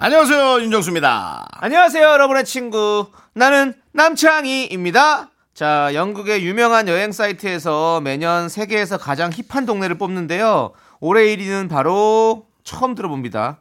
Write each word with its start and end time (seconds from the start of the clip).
안녕하세요 0.00 0.60
윤정수입니다. 0.62 1.48
안녕하세요, 1.50 2.06
여러분의 2.06 2.44
친구. 2.44 3.08
나는 3.34 3.74
남창희입니다. 3.90 5.30
자, 5.54 5.90
영국의 5.92 6.46
유명한 6.46 6.86
여행 6.86 7.10
사이트에서 7.10 8.00
매년 8.00 8.48
세계에서 8.48 8.96
가장 8.96 9.32
힙한 9.32 9.66
동네를 9.66 9.98
뽑는데요. 9.98 10.70
올해 11.00 11.24
1위는 11.36 11.68
바로 11.68 12.46
처음 12.62 12.94
들어봅니다. 12.94 13.58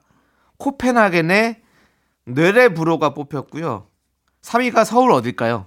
코펜하겐의 0.58 1.60
뇌레브로가 2.26 3.16
뽑혔고요. 3.16 3.88
3위가 4.44 4.86
서울 4.86 5.14
어딜까요? 5.14 5.66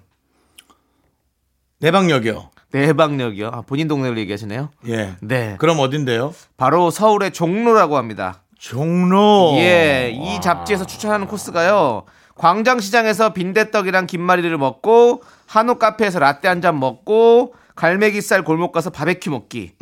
내방역이요. 1.81 2.49
내방역이요. 2.71 3.49
아, 3.49 3.63
본인 3.63 3.89
동네를 3.89 4.19
얘기하시네요. 4.19 4.71
예. 4.87 5.17
네. 5.21 5.57
그럼 5.59 5.81
어딘데요? 5.81 6.33
바로 6.57 6.93
서울의 6.93 7.33
종로라고 7.33 7.97
합니다. 7.97 8.45
종로. 8.61 9.55
예, 9.57 10.13
이 10.15 10.39
잡지에서 10.41 10.85
추천하는 10.87 11.27
코스가요. 11.27 12.05
광장시장에서 12.37 13.33
빈대떡이랑 13.33 14.07
김말이를 14.07 14.57
먹고 14.59 15.23
한우 15.47 15.77
카페에서 15.77 16.19
라떼 16.19 16.47
한 16.47 16.61
잔 16.61 16.79
먹고 16.79 17.55
갈매기살 17.75 18.45
골목 18.45 18.73
가서 18.73 18.91
바베큐 18.91 19.31
먹기. 19.31 19.73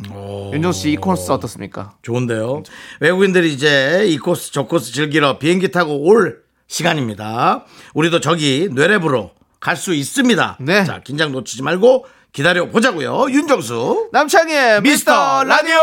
윤정수 0.53 0.79
씨 0.81 0.91
이 0.93 0.95
코스 0.95 1.29
어떻습니까? 1.31 1.91
좋은데요. 2.01 2.63
외국인들이 3.01 3.51
이제 3.53 4.05
이 4.07 4.17
코스 4.17 4.53
저 4.53 4.65
코스 4.65 4.93
즐기러 4.93 5.37
비행기 5.39 5.71
타고 5.71 6.01
올 6.05 6.41
시간입니다. 6.67 7.65
우리도 7.93 8.21
저기 8.21 8.69
뇌랩으로 8.71 9.31
갈 9.59 9.75
수 9.75 9.93
있습니다. 9.93 10.57
네. 10.61 10.85
자 10.85 11.01
긴장 11.03 11.33
놓치지 11.33 11.63
말고 11.63 12.05
기다려 12.31 12.69
보자고요. 12.69 13.25
윤정수. 13.29 14.09
남창희의 14.13 14.81
미스터 14.81 15.43
라디오. 15.43 15.77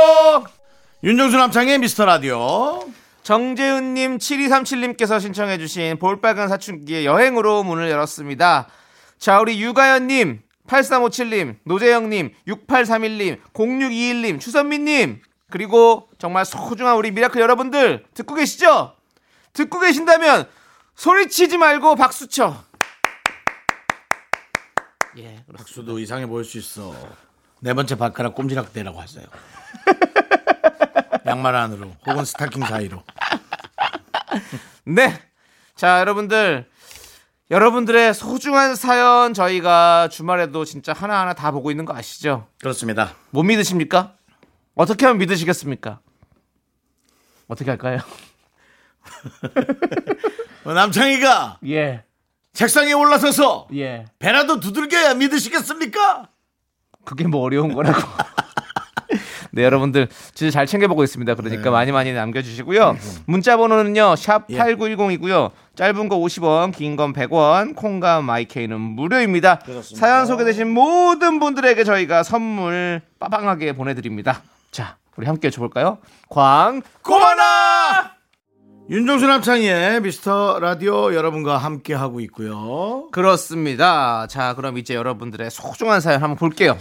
윤정수 1.04 1.36
남창희의 1.36 1.78
미스터 1.78 2.06
라디오. 2.06 2.82
정재훈님 3.22 4.18
7237님께서 4.18 5.20
신청해주신 5.20 5.98
볼빨간 5.98 6.48
사춘기의 6.48 7.04
여행으로 7.04 7.64
문을 7.64 7.90
열었습니다. 7.90 8.68
자, 9.18 9.40
우리 9.40 9.60
유가연님, 9.62 10.40
8357님, 10.66 11.56
노재영님, 11.64 12.32
6831님, 12.48 13.40
0621님, 13.52 14.40
추선미님, 14.40 15.22
그리고 15.50 16.08
정말 16.18 16.44
소중한 16.44 16.96
우리 16.96 17.10
미라클 17.10 17.40
여러분들 17.40 18.06
듣고 18.14 18.34
계시죠? 18.34 18.96
듣고 19.52 19.80
계신다면 19.80 20.48
소리치지 20.94 21.58
말고 21.58 21.96
박수쳐. 21.96 22.64
예, 25.18 25.22
그렇습니다. 25.22 25.52
박수도 25.58 25.98
이상해 25.98 26.26
보일 26.26 26.44
수 26.44 26.58
있어. 26.58 26.94
네 27.60 27.74
번째 27.74 27.96
발가락 27.96 28.34
꼼지락 28.34 28.72
대라고 28.72 29.00
하세요. 29.00 29.24
양말 31.26 31.54
안으로 31.54 31.92
혹은 32.06 32.24
스타킹 32.24 32.64
사이로. 32.64 33.02
네. 34.84 35.20
자, 35.74 36.00
여러분들. 36.00 36.68
여러분들의 37.50 38.12
소중한 38.12 38.74
사연 38.74 39.32
저희가 39.32 40.08
주말에도 40.10 40.64
진짜 40.64 40.92
하나하나 40.92 41.32
다 41.32 41.52
보고 41.52 41.70
있는 41.70 41.84
거 41.84 41.94
아시죠? 41.94 42.48
그렇습니다. 42.60 43.14
못 43.30 43.44
믿으십니까? 43.44 44.14
어떻게 44.74 45.06
하면 45.06 45.18
믿으시겠습니까? 45.18 46.00
어떻게 47.46 47.70
할까요? 47.70 47.98
어, 50.64 50.72
남창희가 50.74 51.60
예. 51.68 52.02
책상에 52.52 52.92
올라서서 52.94 53.68
예. 53.76 54.06
배라도 54.18 54.58
두들겨야 54.58 55.14
믿으시겠습니까? 55.14 56.28
그게 57.04 57.28
뭐 57.28 57.42
어려운 57.42 57.72
거라고. 57.72 58.00
네, 59.56 59.64
여러분들 59.64 60.08
진짜 60.34 60.50
잘 60.50 60.66
챙겨보고 60.66 61.02
있습니다. 61.02 61.34
그러니까 61.34 61.70
많이 61.70 61.90
많이 61.92 62.12
남겨주시고요. 62.12 62.96
문자 63.24 63.56
번호는요. 63.56 64.14
샵 64.16 64.46
8910이고요. 64.48 65.50
짧은 65.74 66.08
거 66.08 66.16
50원, 66.18 66.72
긴 66.76 66.96
건 66.96 67.12
100원, 67.14 67.74
콩과 67.74 68.20
마이케이는 68.20 68.78
무료입니다. 68.80 69.60
사연 69.82 70.26
소개되신 70.26 70.68
모든 70.70 71.38
분들에게 71.40 71.82
저희가 71.84 72.22
선물 72.22 73.00
빠방하게 73.18 73.72
보내드립니다. 73.72 74.42
자, 74.70 74.96
우리 75.16 75.26
함께 75.26 75.48
줘볼까요? 75.50 75.98
광, 76.28 76.82
고마나! 77.02 78.12
윤종수 78.90 79.26
남창희의 79.26 80.00
미스터 80.02 80.58
라디오 80.60 81.14
여러분과 81.14 81.56
함께 81.56 81.92
하고 81.94 82.20
있고요. 82.20 83.08
그렇습니다. 83.10 84.26
자, 84.28 84.54
그럼 84.54 84.78
이제 84.78 84.94
여러분들의 84.94 85.50
소중한 85.50 86.00
사연 86.00 86.22
한번 86.22 86.36
볼게요. 86.36 86.76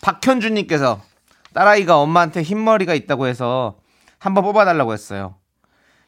박현주님께서 0.00 1.00
딸아이가 1.54 1.98
엄마한테 2.00 2.42
흰머리가 2.42 2.94
있다고 2.94 3.26
해서 3.26 3.78
한번 4.18 4.44
뽑아달라고 4.44 4.92
했어요. 4.92 5.36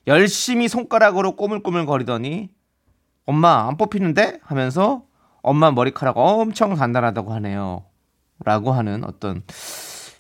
열심히 0.07 0.69
손가락으로 0.69 1.37
꼬물꼬물 1.37 1.87
거리더니 1.87 2.51
엄마 3.27 3.69
안 3.69 3.77
뽑히는데? 3.77 4.41
하면서 4.43 5.05
엄마 5.43 5.71
머리카락 5.71 6.17
엄청 6.17 6.75
단단하다고 6.75 7.33
하네요. 7.35 7.85
라고 8.45 8.73
하는 8.73 9.05
어떤 9.05 9.43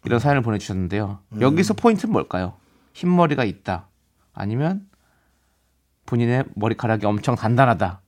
이런 0.04 0.18
사연을 0.20 0.42
보내주셨는데요. 0.42 1.18
여기서 1.40 1.74
포인트는 1.74 2.12
뭘까요? 2.12 2.54
흰머리가 2.94 3.44
있다. 3.44 3.88
아니면 4.32 4.86
본인의 6.06 6.44
머리카락이 6.54 7.06
엄청 7.06 7.34
단단하다. 7.34 8.00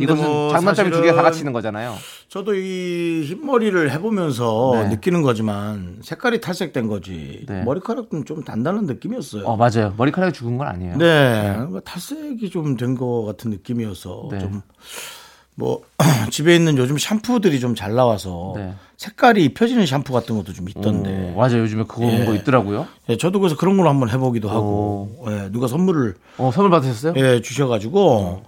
이것은 0.00 0.24
뭐 0.24 0.50
장단점이 0.52 0.90
두 0.90 1.00
개다 1.02 1.14
사실은 1.14 1.30
갇히는 1.30 1.52
거잖아요. 1.52 1.94
저도 2.28 2.54
이 2.54 3.24
흰머리를 3.26 3.90
해보면서 3.92 4.72
네. 4.74 4.88
느끼는 4.90 5.22
거지만 5.22 5.98
색깔이 6.02 6.40
탈색된 6.40 6.86
거지 6.88 7.44
네. 7.48 7.62
머리카락은 7.64 8.24
좀 8.24 8.42
단단한 8.44 8.86
느낌이었어요. 8.86 9.44
어 9.44 9.56
맞아요. 9.56 9.94
머리카락이 9.96 10.32
죽은 10.32 10.58
건 10.58 10.66
아니에요. 10.68 10.96
네, 10.98 11.54
뭔가 11.56 11.80
탈색이 11.80 12.50
좀 12.50 12.76
된 12.76 12.96
것 12.96 13.24
같은 13.26 13.50
느낌이어서 13.50 14.28
네. 14.32 14.38
좀뭐 14.38 15.82
집에 16.30 16.54
있는 16.54 16.76
요즘 16.78 16.98
샴푸들이 16.98 17.60
좀 17.60 17.74
잘 17.74 17.94
나와서 17.94 18.52
네. 18.56 18.74
색깔이 18.96 19.44
입혀지는 19.44 19.84
샴푸 19.84 20.12
같은 20.14 20.36
것도 20.38 20.52
좀 20.54 20.68
있던데. 20.70 21.32
오, 21.34 21.38
맞아요. 21.38 21.58
요즘에 21.60 21.84
그거 21.86 22.04
예. 22.10 22.24
거 22.24 22.34
있더라고요. 22.34 22.86
예, 23.10 23.16
저도 23.18 23.40
그래서 23.40 23.54
그런 23.56 23.76
걸로 23.76 23.90
한번 23.90 24.08
해보기도 24.08 24.48
하고 24.48 25.26
예, 25.28 25.48
누가 25.52 25.68
선물을 25.68 26.14
어 26.38 26.50
선물 26.50 26.70
받으셨어요? 26.70 27.12
예, 27.16 27.42
주셔가지고 27.42 28.44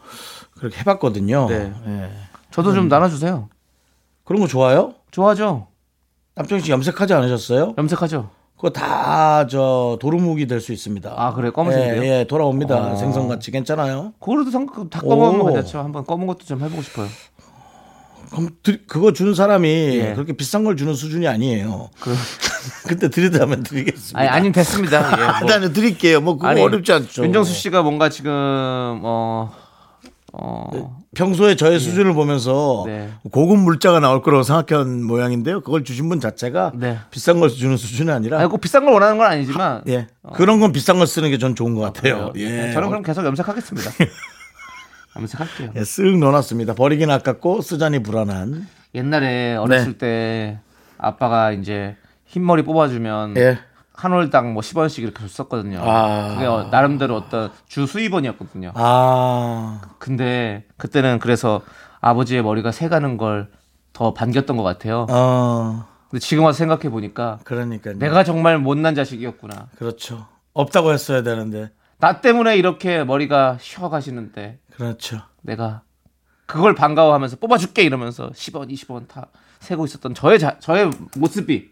그렇게 0.58 0.78
해봤거든요. 0.80 1.46
네. 1.48 1.72
예. 1.86 2.10
저도 2.50 2.72
좀 2.74 2.88
나눠주세요. 2.88 3.48
그런 4.24 4.40
거 4.40 4.46
좋아요? 4.48 4.94
좋아하죠. 5.10 5.68
남정 6.34 6.60
씨 6.60 6.70
염색하지 6.72 7.14
않으셨어요? 7.14 7.74
염색하죠. 7.78 8.30
그거 8.56 8.70
다 8.70 9.46
저 9.48 9.96
도루묵이 10.00 10.46
될 10.48 10.60
수 10.60 10.72
있습니다. 10.72 11.14
아, 11.16 11.32
그래요? 11.32 11.52
검은색이요? 11.52 12.02
예, 12.04 12.20
예, 12.20 12.24
돌아옵니다. 12.24 12.92
어. 12.92 12.96
생선같이 12.96 13.50
괜찮아요? 13.52 14.12
그거로도 14.20 14.50
상, 14.50 14.66
다 14.90 15.00
검은 15.00 15.40
오. 15.40 15.44
거 15.44 15.52
괜찮죠. 15.52 15.78
한번 15.78 16.04
검은 16.04 16.26
것도 16.26 16.40
좀 16.44 16.60
해보고 16.62 16.82
싶어요. 16.82 17.06
그럼 18.32 18.50
드- 18.62 18.84
그거 18.86 19.12
주는 19.12 19.32
사람이 19.34 19.68
예. 19.68 20.12
그렇게 20.14 20.32
비싼 20.34 20.64
걸 20.64 20.76
주는 20.76 20.92
수준이 20.92 21.26
아니에요. 21.28 21.88
그때 22.86 23.08
드리다면 23.08 23.62
드리겠습니다. 23.62 24.18
아니 24.18 24.28
아니 24.28 24.52
됐습니다. 24.52 25.12
예, 25.12 25.24
뭐. 25.24 25.34
일단은 25.42 25.72
드릴게요. 25.72 26.20
뭐 26.20 26.34
그거 26.34 26.48
아니, 26.48 26.60
어렵지 26.60 26.92
않죠. 26.92 27.24
윤정수 27.24 27.54
씨가 27.54 27.82
뭔가 27.82 28.08
지금 28.10 28.32
어. 29.04 29.50
어, 30.34 30.98
평소에 31.16 31.56
저의 31.56 31.80
수준을 31.80 32.12
보면서 32.12 32.84
네. 32.86 33.08
고급 33.32 33.58
물자가 33.60 33.98
나올 33.98 34.20
거라고 34.20 34.42
생각한 34.42 35.02
모양인데요. 35.02 35.62
그걸 35.62 35.84
주신 35.84 36.08
분 36.10 36.20
자체가 36.20 36.72
네. 36.74 36.98
비싼 37.10 37.40
걸 37.40 37.48
주는 37.48 37.76
수준이 37.78 38.10
아니라 38.10 38.38
아니, 38.40 38.48
꼭 38.48 38.60
비싼 38.60 38.84
걸 38.84 38.92
원하는 38.94 39.16
건 39.16 39.26
아니지만. 39.26 39.82
예. 39.88 40.06
그런 40.34 40.60
건 40.60 40.72
비싼 40.72 40.98
걸 40.98 41.06
쓰는 41.06 41.30
게 41.30 41.38
전 41.38 41.54
좋은 41.54 41.74
것 41.74 41.80
같아요. 41.80 42.32
그래요? 42.32 42.46
예. 42.68 42.72
저는 42.72 42.88
그럼 42.88 43.02
계속 43.02 43.24
염색하겠습니다. 43.24 43.90
염색할게요. 45.16 45.70
예, 45.76 45.80
쓱 45.80 46.18
넣어놨습니다. 46.18 46.74
버리긴 46.74 47.10
아깝고 47.10 47.62
쓰자니 47.62 48.02
불안한. 48.02 48.66
옛날에 48.94 49.56
어렸을 49.56 49.92
네. 49.92 49.98
때 49.98 50.58
아빠가 50.98 51.52
이제 51.52 51.96
흰머리 52.26 52.62
뽑아주면 52.64 53.36
예. 53.38 53.58
한 53.98 54.12
월당 54.12 54.52
뭐 54.54 54.62
10원씩 54.62 55.02
이렇게 55.02 55.20
줬었거든요. 55.26 55.80
아. 55.82 56.34
그게 56.34 56.46
어, 56.46 56.68
나름대로 56.70 57.16
어떤 57.16 57.50
주 57.66 57.86
수입원이었거든요. 57.86 58.72
아, 58.74 59.80
근데 59.98 60.64
그때는 60.76 61.18
그래서 61.18 61.62
아버지의 62.00 62.42
머리가 62.42 62.72
새가는 62.72 63.16
걸 63.16 63.48
더 63.98 64.14
반겼던 64.14 64.56
것 64.56 64.62
같아요. 64.62 65.06
어, 65.10 65.84
근데 66.08 66.20
지금 66.20 66.44
와서 66.44 66.56
생각해 66.58 66.88
보니까 66.88 67.40
그러니까요. 67.42 67.98
내가 67.98 68.22
정말 68.22 68.56
못난 68.56 68.94
자식이었구나. 68.94 69.70
그렇죠. 69.76 70.28
없다고 70.52 70.92
했어야 70.92 71.24
되는데. 71.24 71.72
나 71.98 72.20
때문에 72.20 72.56
이렇게 72.56 73.02
머리가 73.02 73.58
쉬어가시는데 73.60 74.60
그렇죠. 74.72 75.20
내가 75.42 75.82
그걸 76.46 76.76
반가워하면서 76.76 77.38
뽑아줄게 77.38 77.82
이러면서 77.82 78.30
10원, 78.30 78.70
20원 78.70 79.08
다 79.08 79.26
세고 79.58 79.84
있었던 79.86 80.14
저의 80.14 80.38
자, 80.38 80.60
저의 80.60 80.92
모습이 81.16 81.68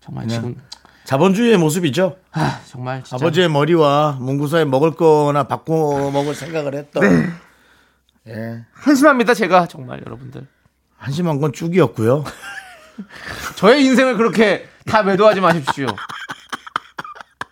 정말 0.00 0.26
지금 0.26 0.56
자본주의의 1.14 1.56
모습이죠. 1.56 2.18
아, 2.30 2.60
정말 2.68 3.02
진짜 3.02 3.16
아버지의 3.16 3.48
머리와 3.48 4.18
문구사에 4.20 4.64
먹을 4.64 4.92
거나 4.92 5.42
바꿔 5.42 6.08
먹을 6.12 6.36
생각을 6.36 6.76
했던. 6.76 7.02
예. 8.28 8.64
한심합니다 8.74 9.34
제가 9.34 9.66
정말 9.66 10.00
여러분들 10.06 10.46
한심한 10.98 11.40
건 11.40 11.52
쭉이었고요. 11.52 12.22
저의 13.56 13.84
인생을 13.86 14.16
그렇게 14.18 14.68
다 14.86 15.02
매도하지 15.02 15.40
마십시오. 15.40 15.88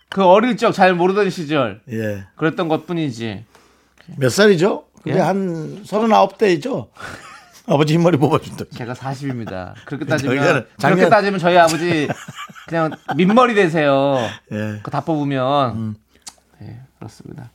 그 0.08 0.22
어릴 0.24 0.56
적 0.56 0.70
잘 0.70 0.94
모르던 0.94 1.28
시절 1.30 1.80
예. 1.90 2.26
그랬던 2.36 2.68
것 2.68 2.86
뿐이지. 2.86 3.44
몇 4.18 4.28
살이죠? 4.28 4.84
그게 5.02 5.16
예? 5.16 5.18
한 5.18 5.82
서른아홉 5.84 6.38
대이죠. 6.38 6.90
아버지 7.66 7.92
흰머리 7.94 8.18
뽑아준다. 8.18 8.66
제가 8.76 8.94
40입니다. 8.94 9.74
그렇게 9.84 10.04
따지면 10.04 10.38
그렇게 10.38 10.66
작년- 10.78 11.10
따지면 11.10 11.40
저희 11.40 11.58
아버지 11.58 12.08
그냥 12.68 12.90
민머리 13.16 13.54
되세요. 13.54 14.16
예. 14.52 14.76
그거 14.78 14.90
다 14.90 15.00
뽑으면 15.00 15.96
네 16.60 16.80
그렇습니다. 16.98 17.50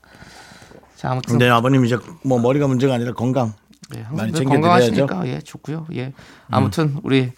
자 0.96 1.12
아무튼 1.12 1.34
근데 1.34 1.50
아버님 1.50 1.86
이제 1.86 1.98
뭐 2.24 2.40
머리가 2.40 2.68
문제가 2.68 2.96
아니라 2.96 3.14
건강. 3.14 3.54
네, 3.92 4.02
항상 4.02 4.32
많이. 4.32 4.40
음. 4.40 4.46
건강하시니까 4.46 5.28
예 5.28 5.40
좋고요. 5.40 5.88
예 5.94 6.14
아무튼 6.50 6.98
우리 7.04 7.32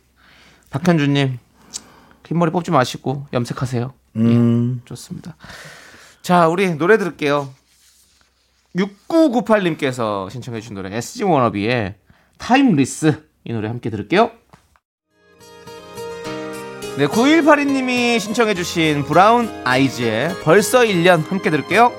박현주님 0.69 1.39
흰머리 2.25 2.51
뽑지 2.51 2.71
마시고 2.71 3.27
염색하세요. 3.33 3.93
음. 4.17 4.81
좋습니다. 4.85 5.35
자, 6.21 6.47
우리 6.47 6.75
노래 6.75 6.97
들을게요. 6.97 7.49
6998님께서 8.75 10.29
신청해 10.29 10.59
주신 10.59 10.75
노래 10.75 10.93
SG 10.95 11.23
워너비의 11.23 11.95
Timeless 12.37 13.23
이 13.45 13.53
노래 13.53 13.67
함께 13.67 13.89
들을게요. 13.89 14.31
네, 16.97 17.07
9182님이 17.07 18.19
신청해 18.19 18.53
주신 18.53 19.03
브라운 19.03 19.49
아이즈의 19.65 20.33
벌써 20.43 20.79
1년 20.79 21.27
함께 21.27 21.49
들을게요. 21.49 21.91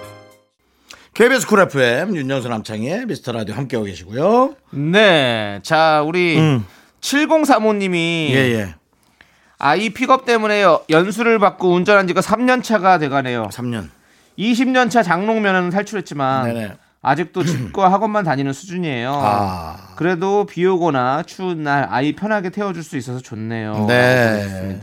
KBS 1.12 1.46
쿨 1.46 1.60
FM 1.60 2.16
윤정수 2.16 2.48
남창희의 2.48 3.06
미스터 3.06 3.32
라디오 3.32 3.54
함께하고 3.54 3.84
계시고요. 3.86 4.54
네, 4.70 5.60
자, 5.62 6.02
우리 6.06 6.38
음. 6.38 6.64
7035님이 7.00 8.30
예, 8.30 8.36
예. 8.54 8.74
아이 9.58 9.90
픽업 9.90 10.24
때문에 10.24 10.62
여- 10.62 10.82
연수를 10.90 11.38
받고 11.38 11.72
운전한 11.72 12.06
지가 12.08 12.20
3년 12.20 12.62
차가 12.62 12.98
돼가네요. 12.98 13.48
3년. 13.52 13.88
20년 14.38 14.90
차 14.90 15.02
장롱면허는 15.02 15.70
탈출했지만 15.70 16.52
네네. 16.52 16.72
아직도 17.06 17.44
집과 17.44 17.90
학원만 17.92 18.24
다니는 18.24 18.52
수준이에요. 18.52 19.12
아. 19.14 19.76
그래도 19.94 20.44
비 20.44 20.66
오거나 20.66 21.22
추운 21.22 21.62
날 21.62 21.86
아이 21.88 22.16
편하게 22.16 22.50
태워줄 22.50 22.82
수 22.82 22.96
있어서 22.96 23.20
좋네요. 23.20 23.86
네. 23.86 24.80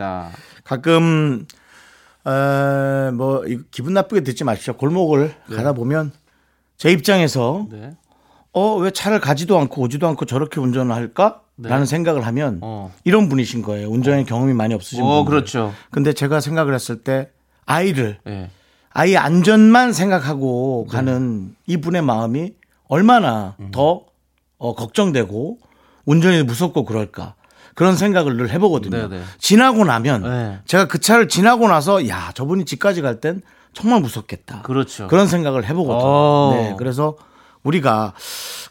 가끔 0.64 1.46
어, 2.24 3.12
뭐 3.14 3.46
이- 3.46 3.60
기분 3.72 3.94
나쁘게 3.94 4.22
듣지 4.22 4.46
마십시오. 4.46 4.74
골목을 4.76 5.34
가다 5.54 5.74
보면 5.74 6.14
제 6.78 6.90
입장에서 6.92 7.68
네. 7.70 7.92
어왜 8.54 8.92
차를 8.92 9.20
가지도 9.20 9.60
않고 9.60 9.82
오지도 9.82 10.08
않고 10.08 10.24
저렇게 10.26 10.62
운전을 10.62 10.96
할까? 10.96 11.42
라는 11.58 11.86
생각을 11.86 12.26
하면 12.26 12.60
어. 12.62 12.92
이런 13.04 13.28
분이신 13.30 13.62
거예요. 13.62 13.88
운전에 13.90 14.24
경험이 14.24 14.54
많이 14.54 14.74
없으신 14.74 15.04
어, 15.04 15.24
분. 15.24 15.26
그렇죠. 15.26 15.72
근데 15.92 16.14
제가 16.14 16.40
생각을 16.40 16.74
했을 16.74 17.04
때 17.04 17.30
아이를 17.66 18.18
예. 18.28 18.50
아이 18.94 19.18
안전만 19.18 19.92
생각하고 19.94 20.86
가는 20.90 21.56
이분의 21.66 22.02
마음이 22.04 22.54
얼마나 22.88 23.56
음. 23.60 23.72
더 23.72 24.02
어, 24.58 24.76
걱정되고 24.76 25.58
운전이 26.06 26.44
무섭고 26.44 26.86
그럴까 26.86 27.36
그런 27.76 27.96
생각을 27.96 28.38
늘 28.38 28.52
해보거든요. 28.52 29.10
네네. 29.10 29.24
지나고 29.40 29.84
나면 29.84 30.22
네. 30.24 30.60
제가 30.66 30.88
그 30.88 31.00
차를 31.00 31.28
지나고 31.28 31.68
나서 31.68 32.08
야 32.08 32.32
저분이 32.36 32.66
집까지 32.66 33.02
갈 33.02 33.20
땐 33.20 33.42
정말 33.74 34.00
무섭겠다. 34.02 34.62
그렇죠. 34.62 35.08
그런 35.08 35.28
생각을 35.28 35.66
해보거든요. 35.66 36.08
오. 36.08 36.52
네, 36.54 36.76
그래서 36.78 37.18
우리가 37.64 38.14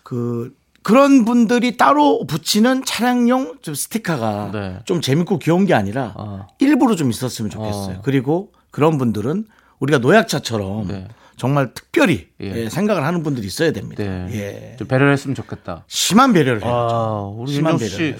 그 0.05 0.55
그런 0.85 1.25
분들이 1.25 1.77
따로 1.77 2.25
붙이는 2.27 2.85
차량용 2.85 3.59
좀 3.63 3.75
스티커가 3.75 4.51
네. 4.53 4.79
좀 4.85 5.01
재밌고 5.01 5.39
귀여운 5.41 5.65
게 5.67 5.75
아니라 5.75 6.13
어. 6.17 6.47
일부러 6.61 6.95
좀 6.95 7.11
있었으면 7.11 7.51
좋겠어요. 7.51 7.97
어. 7.97 8.01
그리고 8.05 8.53
그런 8.71 8.99
분들은 8.99 9.47
우리가 9.82 9.99
노약자처럼 9.99 10.87
네. 10.87 11.08
정말 11.37 11.75
특별히 11.75 12.29
예. 12.40 12.52
예, 12.55 12.69
생각을 12.69 13.05
하는 13.05 13.25
분들이 13.25 13.46
있어야 13.46 13.73
됩니다. 13.73 14.05
네. 14.05 14.29
예. 14.32 14.76
좀 14.79 14.87
배려를 14.87 15.12
했으면 15.12 15.34
좋겠다. 15.34 15.84
심한 15.88 16.32
배려를 16.32 16.62
해요. 16.62 16.73
아, 16.73 17.23
우리 17.34 17.52
심한 17.52 17.73
윤정 17.75 17.88
씨, 17.88 17.96
배려를. 17.96 18.19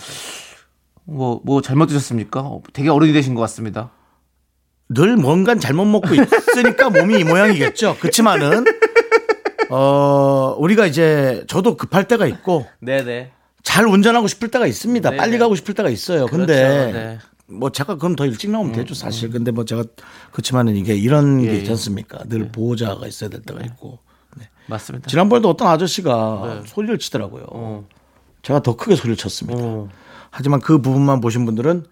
뭐, 1.05 1.41
뭐 1.44 1.62
잘못 1.62 1.87
드셨습니까? 1.87 2.41
어, 2.41 2.62
되게 2.73 2.88
어른이 2.88 3.12
되신 3.12 3.35
것 3.35 3.41
같습니다. 3.43 3.91
늘 4.88 5.17
뭔가 5.17 5.55
잘못 5.55 5.85
먹고 5.85 6.09
있으니까 6.14 6.91
몸이 6.91 7.20
이 7.20 7.25
모양이겠죠. 7.25 7.97
그렇지만은 8.00 8.65
어 9.70 10.55
우리가 10.58 10.87
이제 10.87 11.44
저도 11.47 11.76
급할 11.79 12.06
때가 12.08 12.26
있고 12.26 12.67
네네. 12.81 13.31
잘 13.62 13.87
운전하고 13.87 14.26
싶을 14.26 14.49
때가 14.49 14.67
있습니다. 14.67 15.08
네네. 15.08 15.19
빨리 15.19 15.38
가고 15.38 15.55
싶을 15.55 15.73
때가 15.75 15.88
있어요. 15.88 16.26
근데 16.26 16.55
그렇죠. 16.55 16.93
네. 16.99 17.19
음, 17.47 17.59
뭐 17.59 17.71
제가 17.71 17.97
그럼 17.97 18.17
더 18.17 18.27
일찍 18.27 18.50
나오면 18.50 18.73
되죠, 18.73 18.94
사실. 18.94 19.31
근데 19.31 19.50
뭐 19.50 19.65
제가 19.65 19.85
그렇지만은 20.31 20.77
이게 20.77 20.94
이런 20.94 21.41
게 21.41 21.49
예, 21.49 21.56
있지 21.59 21.67
예. 21.67 21.71
않습니까? 21.71 22.25
늘 22.25 22.50
보호자가 22.50 23.06
있어야 23.06 23.31
될 23.31 23.43
때가 23.43 23.61
있고. 23.62 23.99
맞습니다. 24.67 25.09
지난번에도 25.09 25.50
어떤 25.50 25.69
아저씨가 25.69 26.62
소리를 26.67 26.97
치더라고요. 26.99 27.43
네. 27.43 27.49
어. 27.50 27.85
제가 28.43 28.62
더 28.62 28.77
크게 28.77 28.97
소리를 28.97 29.17
쳤습니다. 29.17 29.61
어. 29.62 29.89
하지만 30.31 30.61
그 30.61 30.81
부분만 30.81 31.21
보신 31.21 31.44
분들은 31.44 31.85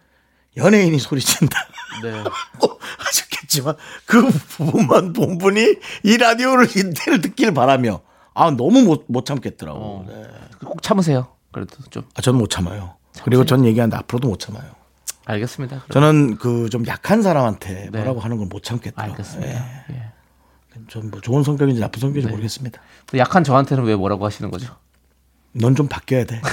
연예인이 0.56 0.98
소리친다. 0.98 1.58
네. 2.02 2.22
하셨겠지만 2.98 3.74
그 4.06 4.28
부분만 4.30 5.12
본 5.12 5.38
분이 5.38 5.76
이 6.04 6.16
라디오를 6.16 6.66
이때를 6.66 7.20
듣기를 7.20 7.54
바라며 7.54 8.00
아 8.34 8.50
너무 8.50 8.82
못, 8.82 9.04
못 9.08 9.26
참겠더라고. 9.26 9.78
어. 9.78 10.04
네. 10.08 10.24
꼭 10.64 10.82
참으세요. 10.82 11.28
그래도 11.52 11.76
좀. 11.90 12.04
아, 12.14 12.20
저는 12.22 12.38
못 12.38 12.48
참아요. 12.48 12.94
그리고 13.24 13.44
전 13.44 13.64
얘기하는데 13.64 13.96
앞으로도 13.96 14.28
못 14.28 14.38
참아요. 14.38 14.79
알겠습니다. 15.26 15.82
그럼. 15.88 15.88
저는 15.92 16.36
그 16.38 16.68
좀 16.70 16.86
약한 16.86 17.22
사람한테 17.22 17.88
네. 17.92 17.98
뭐라고 17.98 18.20
하는 18.20 18.36
걸 18.38 18.46
못 18.46 18.62
참겠더라고요. 18.62 19.12
알겠습니다. 19.12 19.84
예. 19.90 20.10
전 20.88 21.04
뭐 21.04 21.20
좋은 21.20 21.42
성격인지 21.42 21.80
나쁜 21.80 22.00
성격인지 22.00 22.26
네. 22.26 22.30
모르겠습니다. 22.32 22.80
근데 23.06 23.18
약한 23.20 23.44
저한테는 23.44 23.84
왜 23.84 23.94
뭐라고 23.96 24.24
하시는 24.24 24.50
거죠? 24.50 24.76
넌 25.52 25.74
좀 25.74 25.88
바뀌어야 25.88 26.24
돼. 26.24 26.40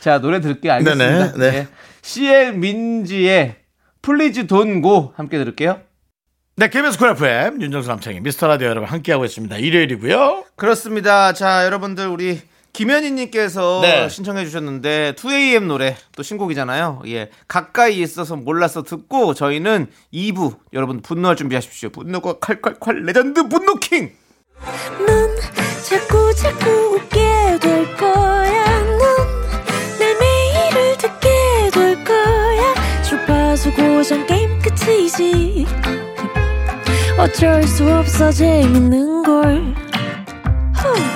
자 0.00 0.18
노래 0.20 0.40
들을게요. 0.40 0.72
알겠습니다. 0.74 1.32
네네, 1.32 1.50
네. 1.50 1.56
예. 1.58 1.68
CL 2.02 2.54
민지의 2.54 3.56
Please 4.02 4.46
Don't 4.46 4.95
Go 4.95 5.14
함께 5.16 5.38
들을게요. 5.38 5.80
네, 6.58 6.68
KBS 6.70 6.98
쿨 6.98 7.10
FM 7.10 7.60
윤정수 7.60 7.88
남창희 7.88 8.20
미스터 8.20 8.46
라디오 8.46 8.68
여러분 8.68 8.88
함께하고 8.88 9.24
있습니다. 9.24 9.56
일요일이고요. 9.58 10.44
그렇습니다. 10.56 11.32
자 11.32 11.64
여러분들 11.64 12.06
우리 12.08 12.40
김현희님께서 12.76 13.80
네. 13.80 14.08
신청해 14.10 14.44
주셨는데 14.44 15.14
2AM 15.16 15.62
노래 15.64 15.96
또 16.14 16.22
신곡이잖아요. 16.22 17.02
예 17.06 17.30
가까이 17.48 18.02
있어서 18.02 18.36
몰라서 18.36 18.82
듣고 18.82 19.32
저희는 19.32 19.86
2부 20.12 20.58
여러분 20.74 21.00
분노할 21.00 21.36
준비하십시오. 21.36 21.88
분노가 21.88 22.38
칼칼칼 22.38 23.02
레전드 23.04 23.48
분노킹. 23.48 24.12
넌 25.06 25.36
자꾸 25.88 26.34
자꾸 26.34 26.68
웃게 26.96 27.58
될 27.62 27.96
거야. 27.96 28.82
넌 28.82 29.57
내 29.57 30.14
매일을 30.20 30.98
듣게 30.98 31.70
될 31.72 32.04
거야. 32.04 33.02
주파수 33.02 33.72
고정 33.72 34.26
게임 34.26 34.58
끝이지. 34.60 35.66
어쩔 37.18 37.62
수 37.62 37.90
없어 37.90 38.30
재밌는 38.30 39.22
걸. 39.22 39.74
후. 40.74 41.15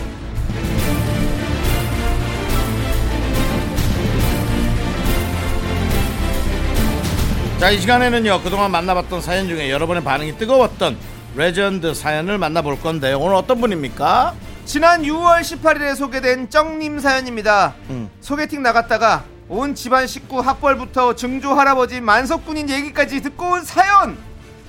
자, 7.61 7.69
이 7.69 7.79
시간에는요, 7.79 8.41
그동안 8.41 8.71
만나봤던 8.71 9.21
사연 9.21 9.47
중에 9.47 9.69
여러분의 9.69 10.03
반응이 10.03 10.39
뜨거웠던 10.39 10.97
레전드 11.35 11.93
사연을 11.93 12.39
만나볼 12.39 12.81
건데 12.81 13.13
오늘 13.13 13.35
어떤 13.35 13.61
분입니까? 13.61 14.33
지난 14.65 15.03
6월 15.03 15.41
18일에 15.41 15.95
소개된 15.95 16.49
쩡님 16.49 16.97
사연입니다. 16.97 17.75
음. 17.91 18.09
소개팅 18.19 18.63
나갔다가 18.63 19.25
온 19.47 19.75
집안 19.75 20.07
식구 20.07 20.39
학벌부터 20.39 21.13
증조 21.13 21.53
할아버지 21.53 22.01
만석군인 22.01 22.67
얘기까지 22.67 23.21
듣고 23.21 23.51
온 23.51 23.63
사연. 23.63 24.17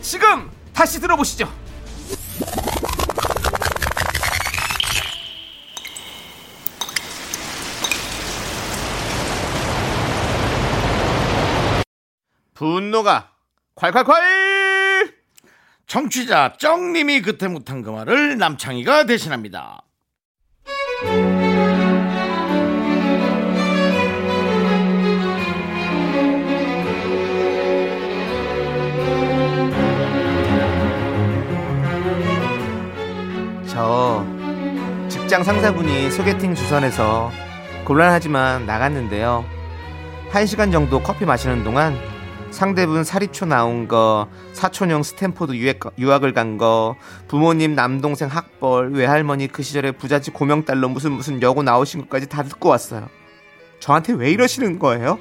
지금 0.02 0.50
다시 0.74 1.00
들어보시죠. 1.00 1.48
분노가 12.62 13.32
콸콸콸! 13.74 15.12
청취자 15.88 16.52
쩡님이 16.60 17.20
그때 17.20 17.48
못한 17.48 17.82
그 17.82 17.90
말을 17.90 18.38
남창희가 18.38 19.04
대신합니다. 19.04 19.82
저 33.66 34.24
직장 35.08 35.42
상사분이 35.42 36.12
소개팅 36.12 36.54
주선해서 36.54 37.32
곤란하지만 37.84 38.66
나갔는데요. 38.66 39.44
한 40.30 40.46
시간 40.46 40.70
정도 40.70 41.02
커피 41.02 41.24
마시는 41.24 41.64
동안 41.64 42.11
상대분 42.52 43.02
사립초 43.02 43.46
나온 43.46 43.88
거, 43.88 44.28
사촌형 44.52 45.02
스탠포드 45.02 45.52
유학, 45.54 45.78
유학 45.98 46.22
을 46.22 46.32
간 46.34 46.58
거, 46.58 46.96
부모님 47.28 47.74
남동생 47.74 48.28
학벌, 48.28 48.92
외할머니 48.92 49.48
그 49.48 49.62
시절에 49.62 49.90
부잣집 49.92 50.34
고명딸로 50.34 50.88
무슨 50.88 51.12
무슨 51.12 51.42
여고 51.42 51.62
나오신 51.62 52.02
것까지 52.02 52.28
다 52.28 52.42
듣고 52.42 52.68
왔어요. 52.68 53.08
저한테 53.80 54.12
왜 54.12 54.30
이러시는 54.30 54.78
거예요? 54.78 55.18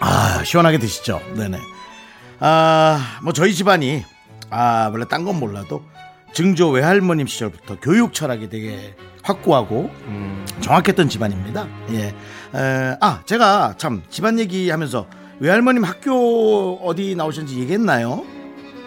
아, 0.00 0.42
시원하게 0.44 0.78
드시죠. 0.78 1.20
네네. 1.36 1.58
아, 2.40 3.18
뭐 3.22 3.32
저희 3.32 3.54
집안이 3.54 4.04
아, 4.50 4.90
원래 4.92 5.06
딴 5.08 5.24
건 5.24 5.38
몰라도 5.38 5.82
증조 6.34 6.70
외할머님 6.70 7.26
시절부터 7.26 7.78
교육 7.80 8.12
철학이 8.12 8.48
되게 8.50 8.94
확고하고 9.22 9.90
정확했던 10.60 11.08
집안입니다. 11.08 11.66
예. 11.92 12.08
에, 12.08 12.96
아, 13.00 13.22
제가 13.24 13.74
참 13.78 14.02
집안 14.10 14.38
얘기하면서 14.38 15.06
외할머님 15.40 15.84
학교 15.84 16.74
어디 16.84 17.14
나오셨는지 17.14 17.60
얘기했나요? 17.60 18.24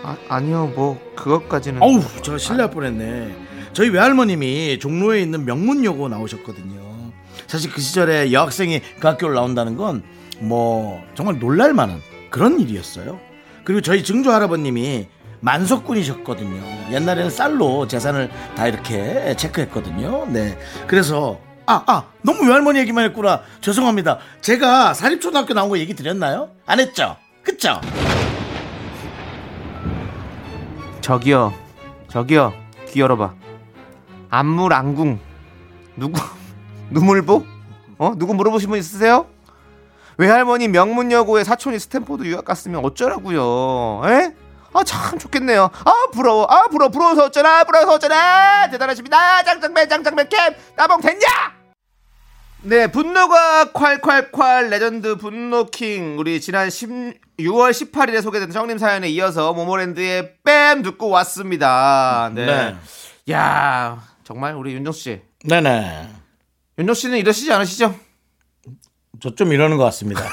아, 0.03 0.15
아니요, 0.29 0.71
뭐 0.75 0.99
그것까지는. 1.15 1.81
어우, 1.81 2.01
제가 2.21 2.37
실례할 2.37 2.69
뻔했네. 2.71 3.35
저희 3.73 3.89
외할머님이 3.89 4.79
종로에 4.79 5.21
있는 5.21 5.45
명문여고 5.45 6.07
나오셨거든요. 6.09 7.11
사실 7.47 7.71
그 7.71 7.81
시절에 7.81 8.31
여학생이 8.31 8.81
그 8.99 9.07
학교를 9.07 9.35
나온다는 9.35 9.75
건 9.75 10.03
뭐 10.39 11.03
정말 11.15 11.39
놀랄 11.39 11.73
만한 11.73 12.01
그런 12.29 12.59
일이었어요. 12.59 13.19
그리고 13.63 13.81
저희 13.81 14.03
증조 14.03 14.31
할아버님이 14.31 15.07
만석군이셨거든요. 15.39 16.91
옛날에는 16.91 17.29
쌀로 17.29 17.87
재산을 17.87 18.29
다 18.55 18.67
이렇게 18.67 19.35
체크했거든요. 19.35 20.25
네. 20.27 20.57
그래서 20.87 21.39
아, 21.65 21.83
아, 21.85 22.03
너무 22.21 22.47
외할머니 22.47 22.79
얘기만 22.79 23.03
했구나. 23.05 23.41
죄송합니다. 23.61 24.19
제가 24.41 24.93
사립초등학교 24.93 25.53
나온 25.53 25.69
거 25.69 25.77
얘기 25.77 25.93
드렸나요? 25.93 26.49
안 26.65 26.79
했죠? 26.79 27.17
그쵸? 27.43 27.81
저기요, 31.01 31.53
저기요, 32.09 32.53
귀 32.89 32.99
열어봐. 33.01 33.33
안물 34.29 34.73
안궁 34.73 35.19
누구 35.95 36.19
누물보? 36.91 37.45
어 37.97 38.13
누구 38.17 38.33
물어보신 38.33 38.69
분 38.69 38.77
있으세요? 38.77 39.25
외할머니 40.17 40.67
명문여고에 40.67 41.43
사촌이 41.43 41.79
스탠포드 41.79 42.23
유학 42.25 42.43
갔으면 42.43 42.83
어쩌라고요? 42.83 44.01
에? 44.05 44.33
아 44.77 44.83
참 44.83 45.17
좋겠네요. 45.17 45.69
아 45.85 45.93
부러워, 46.13 46.45
아 46.49 46.67
부러워, 46.67 46.89
부러워서 46.91 47.25
어쩌나, 47.25 47.63
부러워서 47.63 47.93
어쩌나. 47.93 48.69
대단하십니다. 48.69 49.43
짱짱맨, 49.43 49.89
짱짱맨 49.89 50.29
캠 50.29 50.53
나봉 50.75 51.01
됐냐? 51.01 51.25
네, 52.61 52.87
분노가 52.87 53.71
콸콸콸 53.71 54.69
레전드 54.69 55.15
분노킹 55.17 56.17
우리 56.19 56.41
지난 56.41 56.69
10, 56.69 56.89
6월 57.39 57.71
18일에 57.71 58.21
소개된 58.21 58.51
정님 58.51 58.77
사연에 58.77 59.07
이어서 59.09 59.53
모모랜드의 59.53 60.33
BAAM 60.43 60.81
듣고 60.81 61.09
왔습니다. 61.09 62.29
네. 62.33 62.45
네. 62.45 62.75
야, 63.31 64.03
정말 64.23 64.55
우리 64.55 64.73
윤정 64.73 64.91
씨. 64.93 65.21
네네. 65.45 66.09
윤정 66.79 66.93
씨는 66.93 67.17
이러시지 67.19 67.51
않으시죠? 67.53 67.95
저 69.21 69.29
좀 69.31 69.51
이러는 69.53 69.77
것 69.77 69.83
같습니다. 69.85 70.21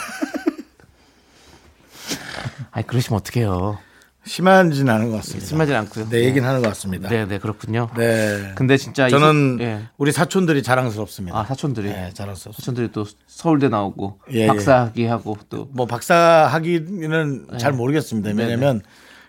아니, 2.73 2.87
그러시면 2.87 3.21
어떡해요. 3.21 3.79
심하지는 4.27 4.93
않은 4.95 5.11
것 5.11 5.17
같습니다. 5.19 5.47
심하진 5.47 5.75
않고요. 5.77 6.09
네, 6.09 6.25
얘기는 6.25 6.47
하는 6.49 6.63
것 6.63 6.69
같습니다. 6.69 7.09
네. 7.09 7.19
네, 7.21 7.27
네, 7.27 7.39
그렇군요. 7.39 7.89
근데 8.55 8.77
진짜 8.77 9.07
이 9.07 9.11
저는 9.11 9.57
소- 9.59 9.65
예. 9.65 9.81
우리 9.99 10.13
사촌들이 10.13 10.63
자랑스럽습니다. 10.63 11.39
아, 11.39 11.45
사촌들이. 11.45 11.89
네, 11.89 12.11
자랑스럽습니다. 12.15 12.57
사촌들이 12.57 12.91
또 12.93 13.05
서울대 13.27 13.69
나오고 13.69 14.21
예, 14.33 14.47
박사학위 14.47 15.05
하고 15.07 15.37
또 15.51 15.69
뭐 15.73 15.87
박사학위는 15.87 17.49
잘 17.59 17.73
모르겠습니다. 17.73 18.33
네, 18.33 18.43
왜냐면 18.45 18.81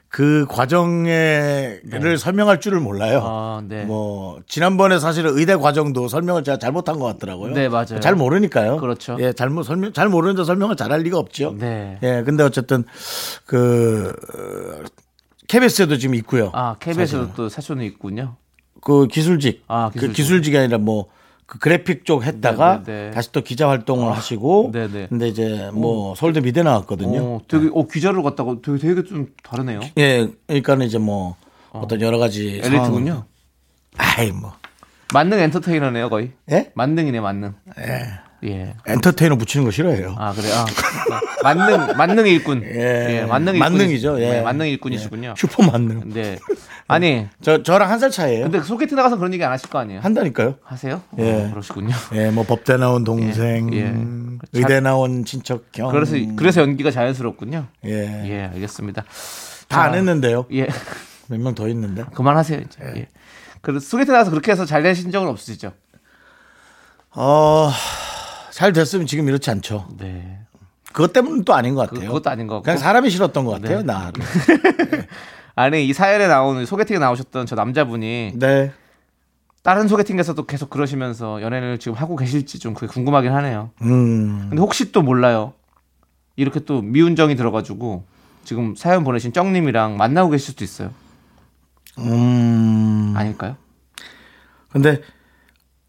그 0.10 0.46
과정에를 0.48 2.18
설명할 2.18 2.60
줄을 2.62 2.80
몰라요. 2.80 3.22
아, 3.24 3.62
네. 3.68 3.84
뭐 3.84 4.40
지난번에 4.48 5.00
사실은 5.00 5.38
의대 5.38 5.56
과정도 5.56 6.08
설명을 6.08 6.44
제가 6.44 6.58
잘못한 6.58 7.00
것 7.00 7.06
같더라고요. 7.06 7.54
네, 7.54 7.68
맞아요. 7.68 8.00
잘 8.00 8.16
모르니까요. 8.16 8.78
그렇죠. 8.78 9.18
예, 9.20 9.34
잘못 9.34 9.64
설명 9.64 9.92
잘 9.94 10.08
모르는데 10.08 10.44
설명을 10.46 10.78
잘할 10.78 11.02
리가 11.02 11.18
없죠. 11.18 11.56
네. 11.60 11.98
예, 12.04 12.24
근데 12.26 12.44
어쨌든 12.44 12.86
그 13.46 14.14
어, 14.34 14.86
KBS에도 15.48 15.98
지금 15.98 16.16
있고요. 16.16 16.50
아, 16.54 16.76
KBS도 16.80 17.34
또 17.36 17.50
사촌이 17.50 17.86
있군요. 17.86 18.38
그 18.82 19.08
기술직, 19.08 19.64
아, 19.68 19.90
그 19.90 20.00
기술직. 20.00 20.16
기술직이 20.16 20.58
아니라 20.58 20.78
뭐. 20.78 21.08
그 21.46 21.60
그래픽 21.60 22.06
쪽 22.06 22.24
했다가 22.24 22.84
네, 22.84 22.92
네, 22.92 23.06
네. 23.06 23.12
다시 23.12 23.32
또 23.32 23.42
기자 23.42 23.70
활동을 23.70 24.12
하시고 24.12 24.72
네, 24.74 24.88
네. 24.88 25.08
근데 25.08 25.28
이제 25.28 25.70
뭐 25.74 26.16
서울대 26.16 26.42
미대 26.42 26.64
나왔거든요. 26.64 27.24
어, 27.24 27.42
되게 27.48 27.70
어 27.74 27.86
기자를 27.88 28.24
갔다가 28.24 28.56
되게 28.64 28.78
되게 28.80 29.04
좀 29.04 29.28
다르네요. 29.44 29.82
예, 29.98 30.28
그러니까는 30.48 30.88
이제 30.88 30.98
뭐 30.98 31.36
어. 31.72 31.86
떤 31.88 32.02
여러 32.02 32.18
가지 32.18 32.62
엘리트군요. 32.64 33.26
아이 33.98 34.32
뭐 34.32 34.54
만능 35.14 35.40
엔터테이너네요, 35.40 36.10
거의. 36.10 36.32
예? 36.52 36.72
만능이네, 36.74 37.20
만능. 37.20 37.54
예. 37.80 38.25
엔터테이너 38.88 39.36
붙이는 39.38 39.64
거 39.66 39.72
싫어해요. 39.72 40.16
아, 40.18 40.34
그래. 40.34 40.48
아. 40.54 40.66
만능 41.44 41.96
만능 41.98 42.26
일꾼. 42.28 42.64
예, 42.64 43.26
만능 43.28 43.54
일꾼. 43.56 43.60
만능이죠. 43.72 44.22
예. 44.22 44.30
네, 44.30 44.42
만능 44.42 44.68
일꾼이시군요. 44.68 45.36
슈퍼 45.38 45.64
만능. 45.64 46.14
네. 46.14 46.38
아니, 46.88 47.28
저 47.42 47.64
저랑 47.64 47.90
한 47.90 48.00
살 48.00 48.12
차이예요. 48.12 48.44
근데 48.50 48.62
소개팅 48.62 48.96
나가서 48.98 49.18
그런 49.18 49.34
얘기 49.34 49.44
안 49.44 49.52
하실 49.52 49.70
거 49.70 49.80
아니에요? 49.80 50.02
한다니까요. 50.02 50.56
하세요? 50.64 51.02
예. 51.20 51.32
어, 51.46 51.50
그러시군요. 51.52 51.96
예, 52.14 52.30
뭐 52.30 52.44
법대 52.44 52.78
나온 52.78 53.04
동생, 53.04 53.74
예, 53.74 53.80
예. 53.80 53.94
의대 54.54 54.80
나온 54.82 55.26
친척 55.26 55.66
형. 55.76 55.92
그래서 55.92 56.16
그래서 56.36 56.62
연기가 56.62 56.92
자연스럽군요. 56.92 57.68
예, 57.86 57.92
예, 58.30 58.50
알겠습니다. 58.54 59.04
다안 59.68 59.96
했는데요. 59.96 60.46
예. 60.54 60.68
몇 61.28 61.40
명 61.40 61.56
더 61.56 61.68
있는데. 61.70 62.04
그만하세요, 62.14 62.60
이제. 62.60 62.80
예. 62.98 63.08
그 63.62 63.80
소개팅 63.80 64.14
나가서 64.14 64.30
그렇게 64.30 64.52
해서 64.52 64.64
잘 64.66 64.84
되신 64.84 65.10
적은 65.10 65.28
없으시죠? 65.28 65.72
어, 67.18 67.72
잘 68.56 68.72
됐으면 68.72 69.06
지금 69.06 69.28
이렇지 69.28 69.52
않죠. 69.52 69.86
네. 69.98 70.40
그것 70.94 71.12
때문은 71.12 71.44
또 71.44 71.54
아닌 71.54 71.76
것 71.76 71.90
그, 71.90 71.96
같아요. 71.96 72.08
그것도 72.08 72.30
아닌 72.30 72.48
것 72.48 72.54
같고. 72.56 72.64
그냥 72.64 72.78
사람이 72.78 73.10
싫었던 73.10 73.44
것 73.44 73.52
같아요. 73.52 73.80
네. 73.84 73.84
나. 73.84 74.14
아니 75.56 75.86
이 75.86 75.92
사연에 75.92 76.28
나오는 76.28 76.66
소개팅에 76.66 76.98
나오셨던 77.00 77.48
저 77.48 77.56
남자분이 77.56 78.36
네. 78.36 78.72
다른 79.62 79.90
소개팅에서도 79.90 80.46
계속 80.46 80.70
그러시면서 80.70 81.42
연애를 81.42 81.80
지금 81.80 81.98
하고 81.98 82.16
계실지 82.16 82.60
좀 82.60 82.74
그게 82.74 82.88
궁금하긴 82.88 83.34
하네요. 83.34 83.72
음. 83.82 84.46
근데 84.48 84.62
혹시 84.62 84.94
또 84.94 85.02
몰라요. 85.02 85.52
이렇게 86.38 86.62
또 86.62 86.82
미운정이 86.82 87.36
들어가지고 87.36 88.06
지금 88.46 88.74
사연 88.78 89.04
보내신 89.04 89.34
쩡님이랑 89.34 89.98
만나고 89.98 90.30
계실 90.30 90.52
수도 90.52 90.64
있어요. 90.64 90.94
음. 91.98 93.14
아닐까요? 93.18 93.58
근데 94.70 95.02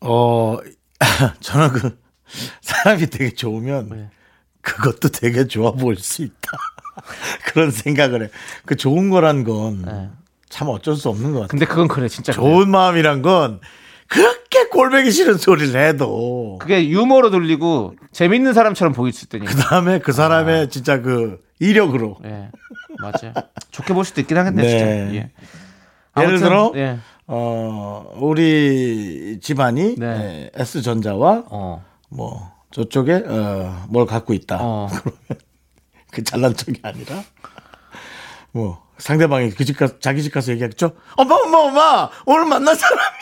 어 0.00 0.58
저는 1.38 1.68
그 1.68 2.05
사람이 2.60 3.06
되게 3.08 3.34
좋으면 3.34 3.88
네. 3.90 4.10
그것도 4.60 5.08
되게 5.10 5.46
좋아 5.46 5.72
보일 5.72 5.98
수 5.98 6.22
있다. 6.22 6.58
그런 7.46 7.70
생각을 7.70 8.24
해. 8.24 8.28
그 8.64 8.76
좋은 8.76 9.10
거란 9.10 9.44
건 9.44 9.82
네. 9.82 10.10
참 10.48 10.68
어쩔 10.68 10.96
수 10.96 11.08
없는 11.08 11.32
것 11.32 11.40
같아요. 11.40 11.48
근데 11.48 11.66
그건 11.66 11.88
그래 11.88 12.08
진짜 12.08 12.32
그래요. 12.32 12.50
좋은 12.50 12.70
마음이란 12.70 13.22
건 13.22 13.60
그렇게 14.08 14.68
골뱅이 14.68 15.10
싫은 15.10 15.38
소리를 15.38 15.78
해도 15.80 16.58
그게 16.60 16.88
유머로 16.88 17.30
들리고 17.30 17.94
재밌는 18.12 18.54
사람처럼 18.54 18.92
보일 18.92 19.12
수 19.12 19.24
있다니. 19.26 19.46
그 19.46 19.54
다음에 19.56 19.98
그 19.98 20.12
사람의 20.12 20.70
진짜 20.70 21.00
그 21.00 21.40
이력으로 21.58 22.18
예, 22.24 22.50
맞아요. 22.98 23.32
좋게 23.70 23.94
볼 23.94 24.04
수도 24.04 24.20
있긴 24.20 24.36
하겠네, 24.36 24.62
네. 24.62 24.68
진짜. 24.68 24.86
예. 24.86 25.14
예를 25.14 25.30
아무튼, 26.14 26.38
들어 26.38 26.72
예. 26.76 26.98
어 27.26 28.12
우리 28.16 29.38
집안이 29.42 29.96
네. 29.98 30.06
예, 30.06 30.60
S 30.60 30.82
전자와 30.82 31.44
어, 31.50 31.84
뭐 32.16 32.50
저쪽에 32.70 33.24
어, 33.26 33.86
뭘 33.90 34.06
갖고 34.06 34.32
있다. 34.32 34.58
어. 34.60 34.88
그 36.10 36.24
잘난 36.24 36.54
척이 36.54 36.80
아니라 36.82 37.22
뭐 38.52 38.82
상대방이 38.96 39.50
그 39.50 39.66
집가 39.66 39.86
자기 40.00 40.22
집 40.22 40.32
가서 40.32 40.52
얘기했죠. 40.52 40.92
엄마 41.16 41.34
엄마 41.34 41.58
엄마 41.58 42.10
오늘 42.24 42.46
만난 42.46 42.74
사람이 42.74 43.16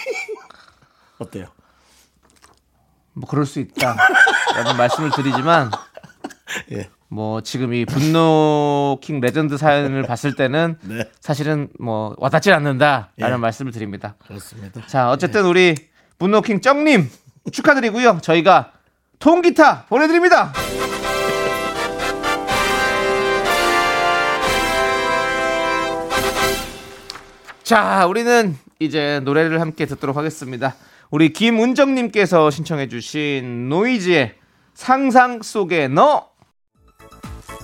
어때요? 1.18 1.46
뭐 3.14 3.28
그럴 3.28 3.46
수 3.46 3.58
있다. 3.58 3.96
라는 4.54 4.76
말씀을 4.78 5.10
드리지만 5.10 5.72
예. 6.70 6.88
뭐 7.08 7.40
지금 7.40 7.74
이 7.74 7.84
분노킹 7.84 9.20
레전드 9.20 9.56
사연을 9.56 10.02
봤을 10.02 10.36
때는 10.36 10.78
네. 10.82 11.10
사실은 11.20 11.68
뭐 11.80 12.14
와닿질 12.18 12.52
않는다라는 12.52 13.08
예. 13.18 13.36
말씀을 13.36 13.72
드립니다. 13.72 14.14
그렇습니다. 14.26 14.86
자, 14.86 15.10
어쨌든 15.10 15.46
우리 15.46 15.74
분노킹 16.18 16.60
쩡님 16.60 17.10
축하드리고요. 17.50 18.20
저희가 18.22 18.73
통기타 19.24 19.86
보내드립니다. 19.88 20.52
자, 27.62 28.06
우리는 28.06 28.54
이제 28.78 29.20
노래를 29.24 29.62
함께 29.62 29.86
듣도록 29.86 30.18
하겠습니다. 30.18 30.74
우리 31.10 31.32
김은정님께서 31.32 32.50
신청해주신 32.50 33.70
노이즈의 33.70 34.34
상상 34.74 35.40
속의 35.40 35.88
너. 35.88 36.28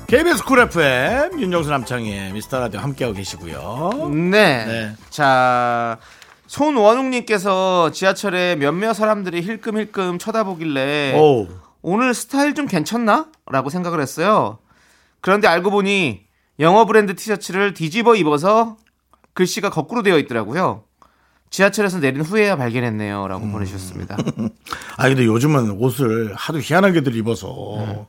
KBS 0.06 0.44
쿨 0.44 0.60
FM 0.60 1.40
윤정수 1.40 1.68
남창희의 1.68 2.32
미스터 2.32 2.58
라디오 2.58 2.80
함께하고 2.80 3.14
계시고요. 3.14 4.08
네. 4.14 4.64
네. 4.64 4.92
자, 5.10 5.98
손원웅님께서 6.50 7.92
지하철에 7.92 8.56
몇몇 8.56 8.92
사람들이 8.92 9.40
힐끔힐끔 9.40 10.18
쳐다보길래 10.18 11.16
오. 11.16 11.46
오늘 11.80 12.12
스타일 12.12 12.56
좀 12.56 12.66
괜찮나? 12.66 13.28
라고 13.46 13.70
생각을 13.70 14.00
했어요. 14.00 14.58
그런데 15.20 15.46
알고 15.46 15.70
보니 15.70 16.22
영어 16.58 16.86
브랜드 16.86 17.14
티셔츠를 17.14 17.72
뒤집어 17.72 18.16
입어서 18.16 18.76
글씨가 19.34 19.70
거꾸로 19.70 20.02
되어 20.02 20.18
있더라고요. 20.18 20.82
지하철에서 21.50 22.00
내린 22.00 22.20
후에야 22.20 22.56
발견했네요. 22.56 23.28
라고 23.28 23.44
음. 23.44 23.52
보내주셨습니다. 23.52 24.16
아 24.98 25.08
근데 25.08 25.24
요즘은 25.26 25.70
옷을 25.78 26.34
하도 26.34 26.58
희한하게들 26.58 27.14
입어서 27.14 28.08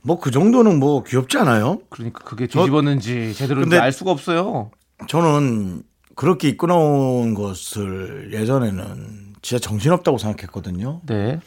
뭐그 0.00 0.30
정도는 0.30 0.78
뭐 0.78 1.02
귀엽지 1.02 1.36
않아요? 1.36 1.80
그러니까 1.90 2.24
그게 2.24 2.46
뒤집었는지 2.46 3.34
제대로 3.34 3.62
알 3.78 3.92
수가 3.92 4.12
없어요. 4.12 4.70
저는 5.08 5.82
그렇게 6.16 6.48
입고 6.48 6.66
나온 6.66 7.34
것을 7.34 8.32
예전에는 8.32 9.34
진짜 9.42 9.60
정신없다고 9.60 10.18
생각했거든요. 10.18 11.02
네. 11.04 11.38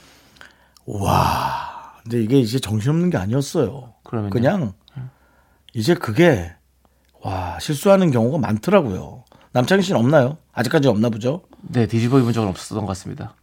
와. 0.85 1.97
근데 2.03 2.21
이게 2.21 2.39
이제 2.39 2.59
정신없는 2.59 3.09
게 3.09 3.17
아니었어요. 3.17 3.95
그러면요? 4.03 4.29
그냥 4.29 4.73
이제 5.73 5.95
그게 5.95 6.53
와 7.21 7.59
실수하는 7.59 8.11
경우가 8.11 8.37
많더라고요. 8.37 9.25
남창희 9.51 9.81
씨는 9.81 9.99
없나요? 9.99 10.37
아직까지 10.53 10.87
없나 10.87 11.09
보죠? 11.09 11.41
네, 11.61 11.87
뒤집어 11.87 12.19
입은 12.19 12.31
적은 12.31 12.47
없었던 12.49 12.85
것 12.85 12.87
같습니다. 12.89 13.35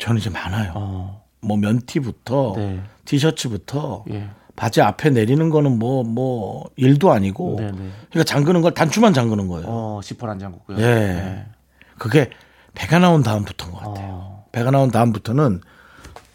저는 0.00 0.20
이제 0.20 0.28
많아요. 0.28 0.72
어, 0.74 1.24
뭐 1.40 1.56
면티부터 1.56 2.54
네. 2.56 2.82
티셔츠부터 3.04 4.04
예. 4.10 4.28
바지 4.56 4.80
앞에 4.82 5.10
내리는 5.10 5.48
거는 5.50 5.78
뭐 5.78 6.02
뭐 6.04 6.68
일도 6.76 7.10
아니고 7.12 7.56
네, 7.58 7.70
네. 7.72 7.90
그러니까 8.10 8.24
잠그는 8.24 8.60
걸 8.62 8.74
단추만 8.74 9.12
잠그는 9.12 9.48
거예요. 9.48 9.66
어, 9.68 10.00
지퍼 10.02 10.28
안 10.28 10.38
잠그고요. 10.38 10.78
예. 10.78 10.82
네. 10.82 11.46
그게 11.98 12.30
배가 12.74 12.98
나온 12.98 13.22
다음부터인 13.22 13.72
것 13.72 13.78
같아요. 13.78 14.08
어. 14.12 14.44
배가 14.52 14.70
나온 14.70 14.90
다음부터는 14.90 15.60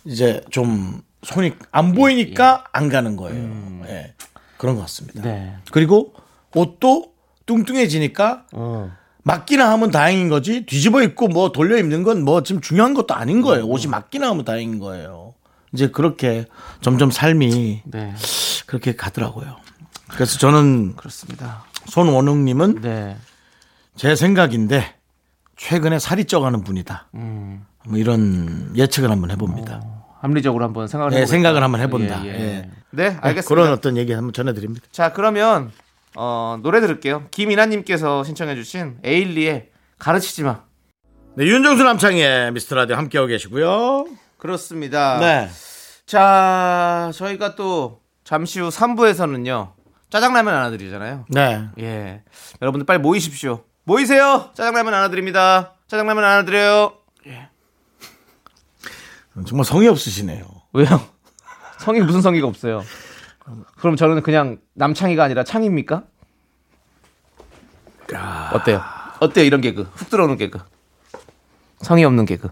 이제 0.05 0.41
좀 0.49 1.01
손이 1.23 1.53
안 1.71 1.93
보이니까 1.93 2.65
안 2.71 2.89
가는 2.89 3.15
거예요. 3.17 3.81
예. 3.87 4.13
그런 4.57 4.75
것 4.75 4.81
같습니다. 4.83 5.19
음. 5.19 5.23
네. 5.23 5.53
그리고 5.71 6.13
옷도 6.55 7.11
뚱뚱해지니까 7.45 8.45
어. 8.53 8.91
맞기나 9.23 9.69
하면 9.73 9.91
다행인 9.91 10.29
거지 10.29 10.65
뒤집어 10.65 11.01
입고 11.01 11.27
뭐 11.27 11.51
돌려 11.51 11.77
입는 11.77 12.03
건 12.03 12.23
뭐 12.23 12.43
지금 12.43 12.61
중요한 12.61 12.93
것도 12.93 13.13
아닌 13.13 13.41
거예요. 13.41 13.65
음. 13.65 13.71
옷이 13.71 13.87
맞기나 13.87 14.29
하면 14.29 14.45
다행인 14.45 14.79
거예요. 14.79 15.33
이제 15.73 15.89
그렇게 15.89 16.45
점점 16.81 17.11
삶이 17.11 17.81
네. 17.85 18.13
그렇게 18.65 18.95
가더라고요. 18.95 19.57
그래서 20.09 20.37
저는 20.37 20.95
그렇습니다. 20.95 21.65
손원웅님은 21.87 22.81
네. 22.81 23.17
제 23.95 24.15
생각인데 24.15 24.95
최근에 25.57 25.99
살이 25.99 26.25
쪄가는 26.25 26.63
분이다. 26.63 27.09
음. 27.15 27.65
뭐 27.85 27.97
이런 27.97 28.71
예측을 28.75 29.09
한번 29.09 29.31
해봅니다. 29.31 29.81
합리적으로 30.19 30.63
한번 30.63 30.87
생각을 30.87 31.13
예, 31.13 31.17
해보겠다. 31.17 31.31
생각을 31.31 31.63
한번 31.63 31.81
해본다. 31.81 32.25
예, 32.25 32.29
예. 32.29 32.33
예. 32.33 32.69
네, 32.91 33.09
네, 33.09 33.17
알겠습니다. 33.21 33.47
그런 33.47 33.71
어떤 33.71 33.97
얘기 33.97 34.13
한번 34.13 34.33
전해드립니다. 34.33 34.85
자, 34.91 35.13
그러면 35.13 35.71
어, 36.15 36.57
노래 36.61 36.81
들을게요. 36.81 37.27
김이나님께서 37.31 38.23
신청해주신 38.23 38.99
에일리의 39.03 39.69
가르치지 39.99 40.43
마. 40.43 40.61
네, 41.35 41.45
윤정수 41.45 41.83
남창의 41.83 42.51
미스터 42.53 42.75
라디오 42.75 42.95
함께하고 42.95 43.27
계시고요. 43.27 44.07
그렇습니다. 44.37 45.19
네. 45.19 45.49
자, 46.05 47.11
저희가 47.13 47.55
또 47.55 48.01
잠시 48.23 48.59
후 48.59 48.69
3부에서는요. 48.69 49.73
짜장라면 50.09 50.53
하나 50.53 50.69
드리잖아요. 50.69 51.25
네. 51.29 51.67
예. 51.79 52.23
여러분들 52.61 52.85
빨리 52.85 52.99
모이십시오. 52.99 53.63
모이세요. 53.83 54.51
짜장라면 54.53 54.93
하나 54.93 55.09
드립니다. 55.09 55.73
짜장라면 55.87 56.23
하나 56.23 56.45
드려요. 56.45 56.93
정말 59.45 59.65
성의 59.65 59.87
없으시네요. 59.89 60.45
왜요? 60.73 60.87
성이 61.79 61.99
무슨 62.01 62.21
성의가 62.21 62.47
없어요. 62.47 62.83
그럼 63.77 63.95
저는 63.95 64.23
그냥 64.23 64.57
남창희가 64.73 65.23
아니라 65.23 65.43
창입니까? 65.43 66.03
어때요? 68.53 68.81
어때요 69.19 69.45
이런 69.45 69.61
개그? 69.61 69.83
훅 69.93 70.09
들어오는 70.09 70.37
개그. 70.37 70.59
성의 71.81 72.03
없는 72.05 72.25
개그. 72.25 72.49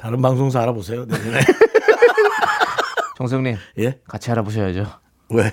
다른 0.00 0.22
방송사 0.22 0.60
알아보세요. 0.62 1.04
내년에. 1.04 1.40
정수영님 3.16 3.56
예? 3.80 3.98
같이 4.08 4.30
알아보셔야죠. 4.30 4.86
왜? 5.30 5.52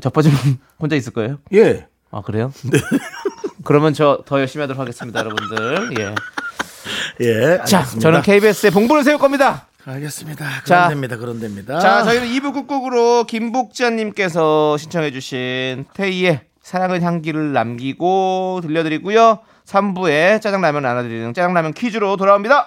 저 0.00 0.10
빠지면 0.10 0.36
혼자 0.80 0.96
있을 0.96 1.12
거예요? 1.12 1.38
예. 1.52 1.86
아 2.10 2.20
그래요? 2.22 2.52
네. 2.64 2.78
그러면 3.64 3.94
저 3.94 4.22
더 4.26 4.40
열심히 4.40 4.62
하도록 4.62 4.80
하겠습니다, 4.80 5.20
여러분들. 5.20 6.00
예. 6.00 6.14
예. 7.24 7.56
자, 7.64 7.78
알겠습니다. 7.78 8.00
저는 8.00 8.22
KBS에 8.22 8.70
봉부를 8.70 9.04
세울 9.04 9.18
겁니다. 9.18 9.68
알겠습니다. 9.86 10.44
그런 10.64 10.64
자. 10.64 10.88
됩니다. 10.88 11.16
그런 11.16 11.40
됩니다. 11.40 11.78
자, 11.78 12.02
저희는 12.04 12.26
2부 12.28 12.52
끝곡으로 12.54 13.24
김복지연님께서 13.24 14.76
신청해주신 14.76 15.84
태희의 15.94 16.40
사랑의 16.62 17.00
향기를 17.02 17.52
남기고 17.52 18.60
들려드리고요. 18.62 19.38
3부에 19.66 20.40
짜장라면 20.42 20.84
안아드리는 20.84 21.32
짜장라면 21.34 21.74
퀴즈로 21.74 22.16
돌아옵니다. 22.16 22.66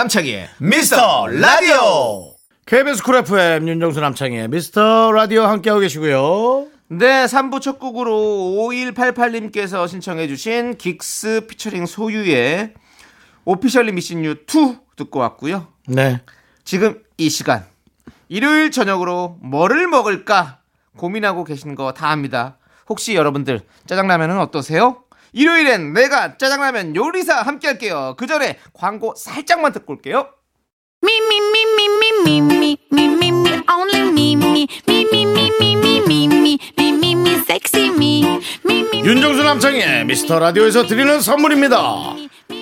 남창희의 0.00 0.50
미스터 0.58 1.26
라디오. 1.26 2.34
KBS 2.66 3.02
쿨 3.02 3.16
FM 3.16 3.66
윤정수 3.66 3.98
남창희의 3.98 4.46
미스터 4.48 5.10
라디오 5.10 5.44
함께하고 5.44 5.80
계시고요. 5.80 6.66
네, 6.88 7.24
3부 7.24 7.62
첫 7.62 7.78
곡으로 7.78 8.12
5188님께서 8.12 9.88
신청해 9.88 10.28
주신 10.28 10.76
긱스 10.76 11.46
피처링 11.48 11.86
소유의 11.86 12.74
Officially 13.46 13.92
Missing 13.92 14.22
You, 14.26 14.32
Too 14.32 14.76
듣고 14.96 15.18
왔고요. 15.20 15.68
네. 15.88 16.20
지금 16.64 17.00
이 17.16 17.30
시간 17.30 17.64
일요일 18.28 18.70
저녁으로 18.70 19.38
뭐를 19.40 19.88
먹을까 19.88 20.58
고민하고 20.98 21.44
계신 21.44 21.74
거 21.74 21.92
다 21.92 22.10
압니다. 22.10 22.58
혹시 22.90 23.14
여러분들 23.14 23.62
짜장라면은 23.86 24.40
어떠세요? 24.40 25.04
일요일엔 25.36 25.92
내가 25.92 26.38
짜장라면 26.38 26.96
요리사 26.96 27.42
함께 27.42 27.68
할게요. 27.68 28.14
그 28.18 28.26
전에 28.26 28.58
광고 28.72 29.14
살짝만 29.14 29.72
듣고 29.72 29.92
올게요. 29.92 30.30
윤정수 39.04 39.42
남창의 39.42 40.06
미스터 40.06 40.38
라디오에서 40.38 40.86
드리는 40.86 41.20
선물입니다. 41.20 42.14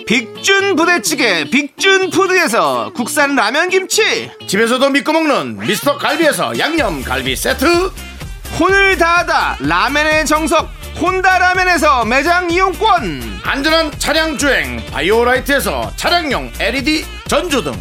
빅준 0.07 0.75
부대찌개 0.75 1.49
빅준 1.49 2.11
푸드에서 2.11 2.93
국산 2.93 3.37
라면 3.37 3.69
김치 3.69 4.31
집에서도 4.49 4.91
믿고 4.91 5.13
먹는 5.13 5.59
미스터 5.59 5.97
갈비에서 5.97 6.59
양념 6.59 7.03
갈비 7.03 7.37
세트 7.37 7.65
혼을 8.59 8.99
다하다 8.99 9.59
라면의 9.61 10.27
정석 10.27 10.84
혼다 11.01 11.39
라면에서 11.39 12.05
매장 12.05 12.51
이용권 12.51 13.41
안전한 13.43 13.91
차량 13.99 14.39
주행 14.39 14.85
바이오라이트에서 14.93 15.93
차량용 15.97 16.53
LED 16.61 17.05
전조등. 17.27 17.73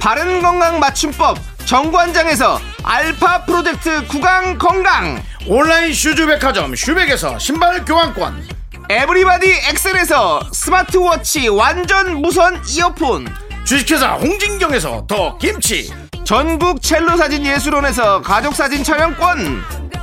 바른 0.00 0.42
건강 0.42 0.78
맞춤법 0.80 1.38
정관장에서 1.64 2.60
알파 2.82 3.44
프로젝트 3.44 4.06
구강 4.06 4.58
건강 4.58 5.22
온라인 5.46 5.92
슈즈 5.92 6.26
백화점 6.26 6.74
슈백에서 6.74 7.38
신발 7.38 7.84
교환권. 7.84 8.48
에브리바디 8.88 9.50
엑셀에서 9.70 10.42
스마트워치 10.52 11.48
완전 11.48 12.20
무선 12.20 12.60
이어폰 12.68 13.26
주식회사 13.64 14.14
홍진경에서 14.14 15.06
더 15.08 15.38
김치. 15.38 15.92
전국 16.24 16.82
첼로 16.82 17.16
사진 17.16 17.46
예술원에서 17.46 18.22
가족 18.22 18.54
사진 18.54 18.82
촬영권 18.82 19.85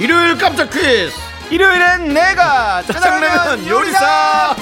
일요일 0.00 0.38
깜짝 0.38 0.70
퀴즈. 0.70 1.12
일요일엔 1.50 2.14
내가 2.14 2.82
짜장라면 2.84 3.68
요리사 3.68 4.56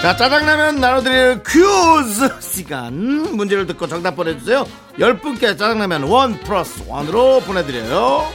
자, 0.00 0.14
짜장라면 0.14 0.76
나눠드릴 0.76 1.42
퀴즈 1.42 2.40
시간. 2.40 2.92
문제를 3.36 3.66
듣고 3.66 3.88
정답 3.88 4.14
보내주세요. 4.14 4.64
10분께 4.98 5.58
짜장라면 5.58 6.04
원 6.04 6.38
플러스 6.40 6.84
원으로 6.86 7.40
보내드려요. 7.40 8.28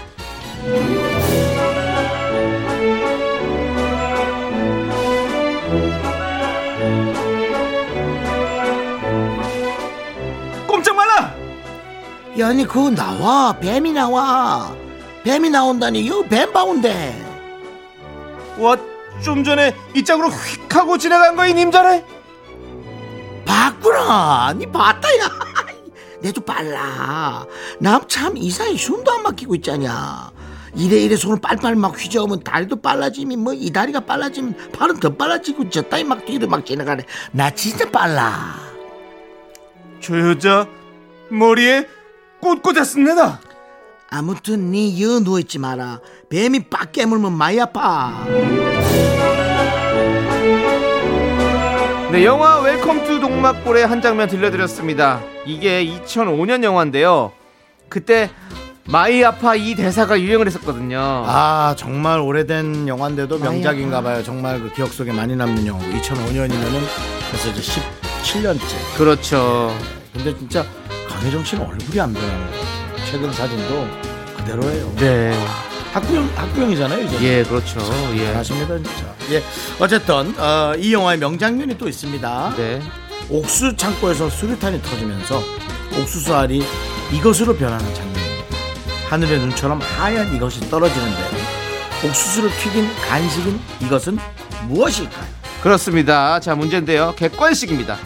야, 12.40 12.48
아니, 12.48 12.66
그거 12.66 12.90
나와. 12.90 13.54
뱀이 13.60 13.92
나와. 13.94 14.76
뱀이 15.24 15.50
나온다니. 15.50 16.00
이거 16.02 16.24
뱀 16.24 16.52
바운데. 16.52 17.22
와좀 18.58 19.44
전에 19.44 19.76
이 19.96 20.04
짝으로 20.04 20.30
휙 20.30 20.76
하고 20.76 20.98
지나간 20.98 21.36
거이 21.36 21.54
님자네 21.56 22.06
봤구나. 23.46 24.54
니 24.54 24.66
봤다, 24.68 25.08
야. 25.20 25.30
내도 26.22 26.42
빨라. 26.42 27.46
남 27.80 28.08
참 28.08 28.38
이사에 28.38 28.78
숨도 28.78 29.12
안 29.12 29.24
막히고 29.24 29.56
있잖냐. 29.56 30.32
이래 30.76 30.98
이래 30.98 31.16
손을 31.16 31.40
빨빨 31.42 31.76
막 31.76 32.00
휘저으면 32.00 32.44
다리도 32.44 32.82
빨라지면 32.82 33.40
뭐 33.40 33.54
이 33.54 33.72
다리가 33.72 34.00
빨라지면 34.02 34.72
팔은 34.72 35.00
더 35.00 35.10
빨라지고 35.16 35.70
저 35.70 35.82
따위 35.84 36.04
막 36.04 36.26
뒤로 36.26 36.48
막 36.48 36.66
지나가네. 36.66 37.06
나 37.32 37.50
진짜 37.52 37.90
빨라. 37.90 38.56
저 40.02 40.18
여자 40.30 40.68
머리에 41.30 41.88
꽃 42.44 42.62
꽂았습니다 42.62 43.40
아무튼 44.10 44.70
니 44.70 44.91
여 44.91 45.22
누워있지 45.22 45.58
마라. 45.58 46.00
뱀이 46.30 46.70
빡 46.70 46.92
깨물면 46.92 47.32
많이 47.34 47.60
아파. 47.60 48.26
네, 52.12 52.24
영화 52.24 52.60
웰컴 52.60 53.06
투 53.06 53.20
동막골의 53.20 53.88
한 53.88 54.02
장면 54.04 54.28
들려드렸습니다. 54.28 55.22
이게 55.48 55.84
2005년 55.84 56.64
영화인데요. 56.64 57.32
그때 57.90 58.30
마이 58.86 59.24
아파 59.24 59.56
이 59.56 59.74
대사가 59.74 60.20
유행을 60.20 60.46
했었거든요. 60.46 61.00
아 61.26 61.74
정말 61.76 62.20
오래된 62.20 62.88
영화인데도. 62.88 63.40
명작인가봐요. 63.40 64.22
정말 64.22 64.60
그 64.60 64.72
기억 64.74 64.90
속에 64.90 65.12
많이 65.12 65.36
남는 65.36 65.66
영화. 65.66 65.80
2005년이면은 65.86 66.82
벌써 67.32 67.50
이제 67.50 67.62
17년째. 68.22 68.98
그렇죠. 68.98 69.76
근데 70.14 70.38
진짜 70.38 70.64
강혜정 71.14 71.44
씨는 71.44 71.66
얼굴이 71.66 72.00
안 72.00 72.14
변하는 72.14 72.52
거예요. 72.52 72.66
최근 73.10 73.32
사진도 73.32 73.88
그대로예요. 74.38 74.94
네. 74.96 75.38
학부형 75.94 76.30
학부형이잖아요. 76.36 77.06
이제. 77.06 77.22
예, 77.22 77.44
그렇죠. 77.44 77.80
예. 78.16 78.26
잘하십니다 78.26 78.76
진짜. 78.78 79.16
예. 79.32 79.44
어쨌든 79.80 80.34
어, 80.40 80.74
이 80.78 80.92
영화의 80.92 81.20
명장면이 81.20 81.78
또 81.78 81.88
있습니다. 81.88 82.54
네. 82.58 82.82
옥수 83.30 83.76
창고에서 83.78 84.30
수류탄이 84.30 84.82
터지면서 84.82 85.42
옥수수 86.02 86.36
알이 86.36 86.64
이것으로 87.14 87.56
변하는 87.56 87.86
장면입니다. 87.94 88.24
하늘의 89.10 89.40
눈처럼 89.40 89.80
하얀 89.82 90.34
이것이 90.36 90.60
떨어지는데 90.70 91.18
옥수수를 92.06 92.50
튀긴 92.58 92.90
간식인 93.08 93.60
이것은 93.82 94.18
무엇일까요? 94.68 95.26
그렇습니다. 95.62 96.40
자, 96.40 96.56
문제인데요. 96.56 97.14
객관식입니다. 97.16 97.98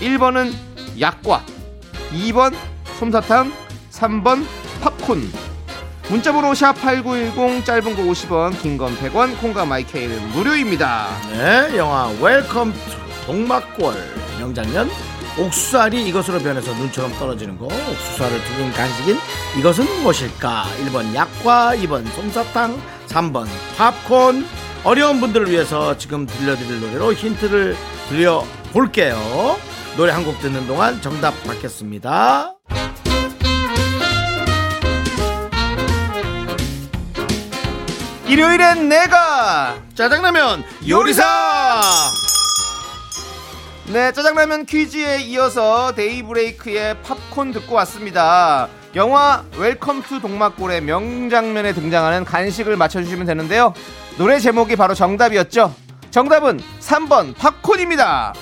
1번은 0.00 0.52
약과, 0.98 1.44
2번 2.12 2.54
솜사탕, 2.98 3.52
3번 3.92 4.44
팝콘. 4.80 5.30
문자번호 6.08 6.52
샵8910 6.52 7.64
짧은 7.64 7.96
거 7.96 8.02
50원, 8.02 8.60
긴 8.62 8.78
건 8.78 8.96
100원, 8.96 9.38
콩과 9.40 9.64
마이케이는 9.66 10.30
무료입니다. 10.30 11.08
네, 11.32 11.76
영화 11.76 12.08
웰컴 12.20 12.72
투 12.72 13.26
동막골. 13.26 13.94
명장면 14.38 14.88
옥수수알이 15.38 16.06
이것으로 16.08 16.38
변해서 16.38 16.72
눈처럼 16.74 17.12
떨어지는 17.18 17.58
거. 17.58 17.66
옥수수알을 17.66 18.44
튀긴 18.44 18.72
간식인 18.72 19.16
이것은 19.58 19.84
무엇일까? 20.02 20.64
1번 20.86 21.12
약과 21.14 21.74
2번 21.76 22.06
솜사탕 22.12 22.80
3번 23.08 23.46
팝콘. 23.76 24.46
어려운 24.84 25.18
분들을 25.20 25.50
위해서 25.50 25.98
지금 25.98 26.26
들려드릴 26.26 26.80
노래로 26.80 27.12
힌트를 27.14 27.76
드려볼게요 28.08 29.56
노래 29.96 30.12
한 30.12 30.24
곡 30.24 30.38
듣는 30.40 30.66
동안 30.66 31.00
정답 31.00 31.32
받겠습니다 31.44 32.52
일요일엔 38.26 38.88
내가 38.88 39.76
짜장라면 39.94 40.64
요리사 40.88 41.24
네, 43.92 44.10
짜장라면 44.12 44.66
퀴즈에 44.66 45.20
이어서 45.22 45.92
데이브레이크의 45.94 46.96
팝콘 47.02 47.52
듣고 47.52 47.76
왔습니다. 47.76 48.66
영화 48.96 49.44
웰컴 49.56 50.02
투 50.02 50.20
동막골의 50.20 50.80
명장면에 50.80 51.72
등장하는 51.72 52.24
간식을 52.24 52.76
맞춰주시면 52.76 53.26
되는데요. 53.26 53.74
노래 54.18 54.40
제목이 54.40 54.74
바로 54.74 54.94
정답이었죠. 54.94 55.72
정답은 56.10 56.60
3번 56.80 57.36
팝콘입니다. 57.36 58.34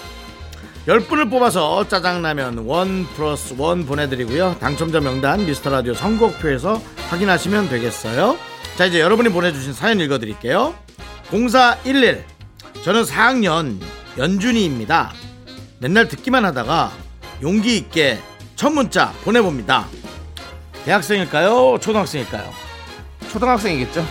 10분을 0.86 1.30
뽑아서 1.30 1.88
짜장라면 1.88 2.58
원 2.66 3.06
플러스 3.14 3.54
원 3.56 3.86
보내드리고요. 3.86 4.56
당첨자 4.60 5.00
명단 5.00 5.46
미스터라디오 5.46 5.94
선곡표에서 5.94 6.80
확인하시면 7.08 7.70
되겠어요. 7.70 8.36
자 8.76 8.84
이제 8.84 9.00
여러분이 9.00 9.30
보내주신 9.30 9.72
사연 9.72 9.98
읽어드릴게요. 10.00 10.74
0411 11.30 12.24
저는 12.82 13.04
4학년 13.04 13.80
연준이입니다. 14.18 15.12
맨날 15.78 16.06
듣기만 16.06 16.44
하다가 16.44 16.92
용기 17.40 17.78
있게 17.78 18.18
첫 18.54 18.70
문자 18.70 19.12
보내봅니다. 19.24 19.86
대학생일까요? 20.84 21.78
초등학생일까요? 21.80 22.52
초등학생이겠죠? 23.30 24.06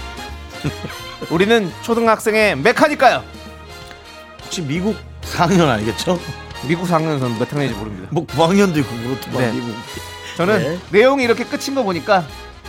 우리는 1.29 1.71
초등학생의 1.83 2.57
메카니까요. 2.57 3.23
혹시 4.43 4.61
미국 4.63 4.97
4학년 5.21 5.69
아니겠죠? 5.69 6.17
미국 6.67 6.87
4학년 6.87 7.19
선몇 7.19 7.49
학년인지 7.51 7.77
모릅니다. 7.77 8.07
뭐 8.11 8.25
9학년도 8.25 8.77
있고 8.77 8.95
그렇더만 8.95 9.41
네. 9.41 9.51
미국. 9.51 9.75
저는 10.37 10.59
네. 10.59 10.79
내용이 10.91 11.23
이렇게 11.23 11.43
끝인 11.43 11.75
거 11.75 11.83
보니까 11.83 12.25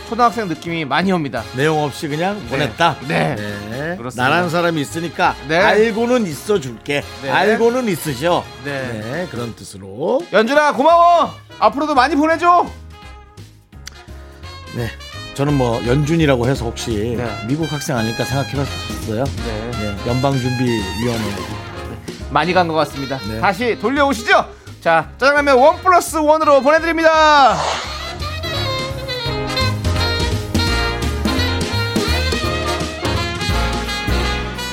초등학생 0.09 0.47
느낌이 0.47 0.85
많이 0.85 1.11
옵니다. 1.11 1.43
내용 1.55 1.81
없이 1.83 2.07
그냥 2.07 2.39
보냈다. 2.49 2.97
네. 3.07 3.35
나라는 3.35 3.97
그렇습니다. 3.97 4.49
사람이 4.49 4.79
있으니까 4.81 5.35
네. 5.47 5.57
알고는 5.57 6.27
있어 6.27 6.59
줄게. 6.59 7.03
네. 7.23 7.29
알고는 7.31 7.87
있으셔. 7.87 8.43
네. 8.63 9.01
네, 9.01 9.27
그런 9.31 9.55
뜻으로. 9.55 10.21
연준아 10.31 10.73
고마워. 10.73 11.31
앞으로도 11.57 11.95
많이 11.95 12.15
보내줘. 12.15 12.67
네. 14.75 14.89
저는 15.33 15.53
뭐 15.53 15.85
연준이라고 15.85 16.47
해서 16.47 16.65
혹시 16.65 17.15
네. 17.17 17.27
미국 17.47 17.71
학생 17.71 17.97
아닐까 17.97 18.23
생각해봤었어요. 18.25 19.23
네. 19.23 19.71
네, 19.71 19.95
연방준비위원회. 20.07 21.64
많이 22.31 22.53
간 22.53 22.67
것 22.67 22.73
같습니다. 22.75 23.17
네. 23.29 23.39
다시 23.39 23.77
돌려오시죠. 23.79 24.45
자, 24.81 25.09
짜장라면 25.17 25.57
원 25.57 25.77
플러스 25.77 26.17
원으로 26.17 26.61
보내드립니다. 26.61 27.55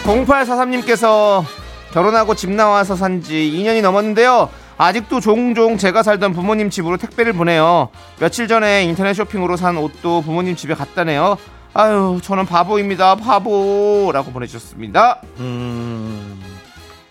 (0843님께서) 0.05 1.45
결혼하고 1.93 2.35
집 2.35 2.51
나와서 2.51 2.97
산 2.97 3.23
지 3.23 3.35
2년이 3.35 3.83
넘었는데요 3.83 4.49
아직도 4.79 5.21
종종 5.21 5.77
제가 5.77 6.03
살던 6.03 6.33
부모님 6.33 6.71
집으로 6.71 6.97
택배를 6.97 7.35
보내요 7.35 7.91
며칠 8.19 8.49
전에 8.49 8.85
인터넷 8.85 9.13
쇼핑으로 9.15 9.57
산 9.57 9.77
옷도 9.77 10.23
부모님 10.23 10.57
집에 10.57 10.75
갖다 10.75 11.05
내요 11.05 11.37
아유 11.75 12.19
저는 12.23 12.47
바보입니다 12.47 13.17
바보라고 13.17 14.33
보내주셨습니다 14.33 15.21
음, 15.39 16.43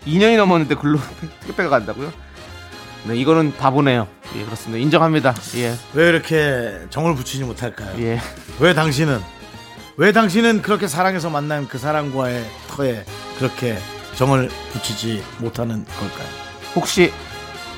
2년이 0.06 0.36
넘었는데 0.36 0.74
글로 0.76 0.98
택배가 1.46 1.68
간다고요? 1.68 2.12
네, 3.04 3.16
이거는 3.16 3.54
바보네요. 3.56 4.06
예, 4.36 4.44
그렇습니다. 4.44 4.80
인정합니다. 4.82 5.34
예, 5.56 5.74
왜 5.92 6.08
이렇게 6.08 6.78
정을 6.90 7.14
붙이지 7.14 7.44
못할까요? 7.44 8.00
예. 8.02 8.20
왜 8.60 8.74
당신은 8.74 9.20
왜 9.96 10.12
당신은 10.12 10.62
그렇게 10.62 10.86
사랑해서 10.88 11.28
만난 11.28 11.68
그 11.68 11.78
사람과의 11.78 12.44
터에 12.68 13.04
그렇게 13.38 13.78
정을 14.14 14.48
붙이지 14.72 15.22
못하는 15.38 15.84
걸까요? 15.84 16.28
혹시, 16.74 17.12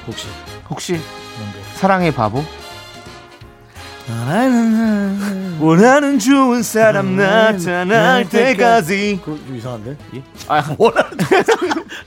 혹시 0.06 0.26
혹시, 0.70 0.92
뭔데? 0.92 1.58
사랑의 1.74 2.12
바보? 2.12 2.44
원하는 5.60 6.18
좋은 6.18 6.62
사람 6.62 7.16
나타날 7.16 8.28
때까지. 8.28 9.20
그거 9.24 9.38
좀 9.38 9.56
이상한데? 9.56 9.96
예? 10.14 10.22
아, 10.48 10.62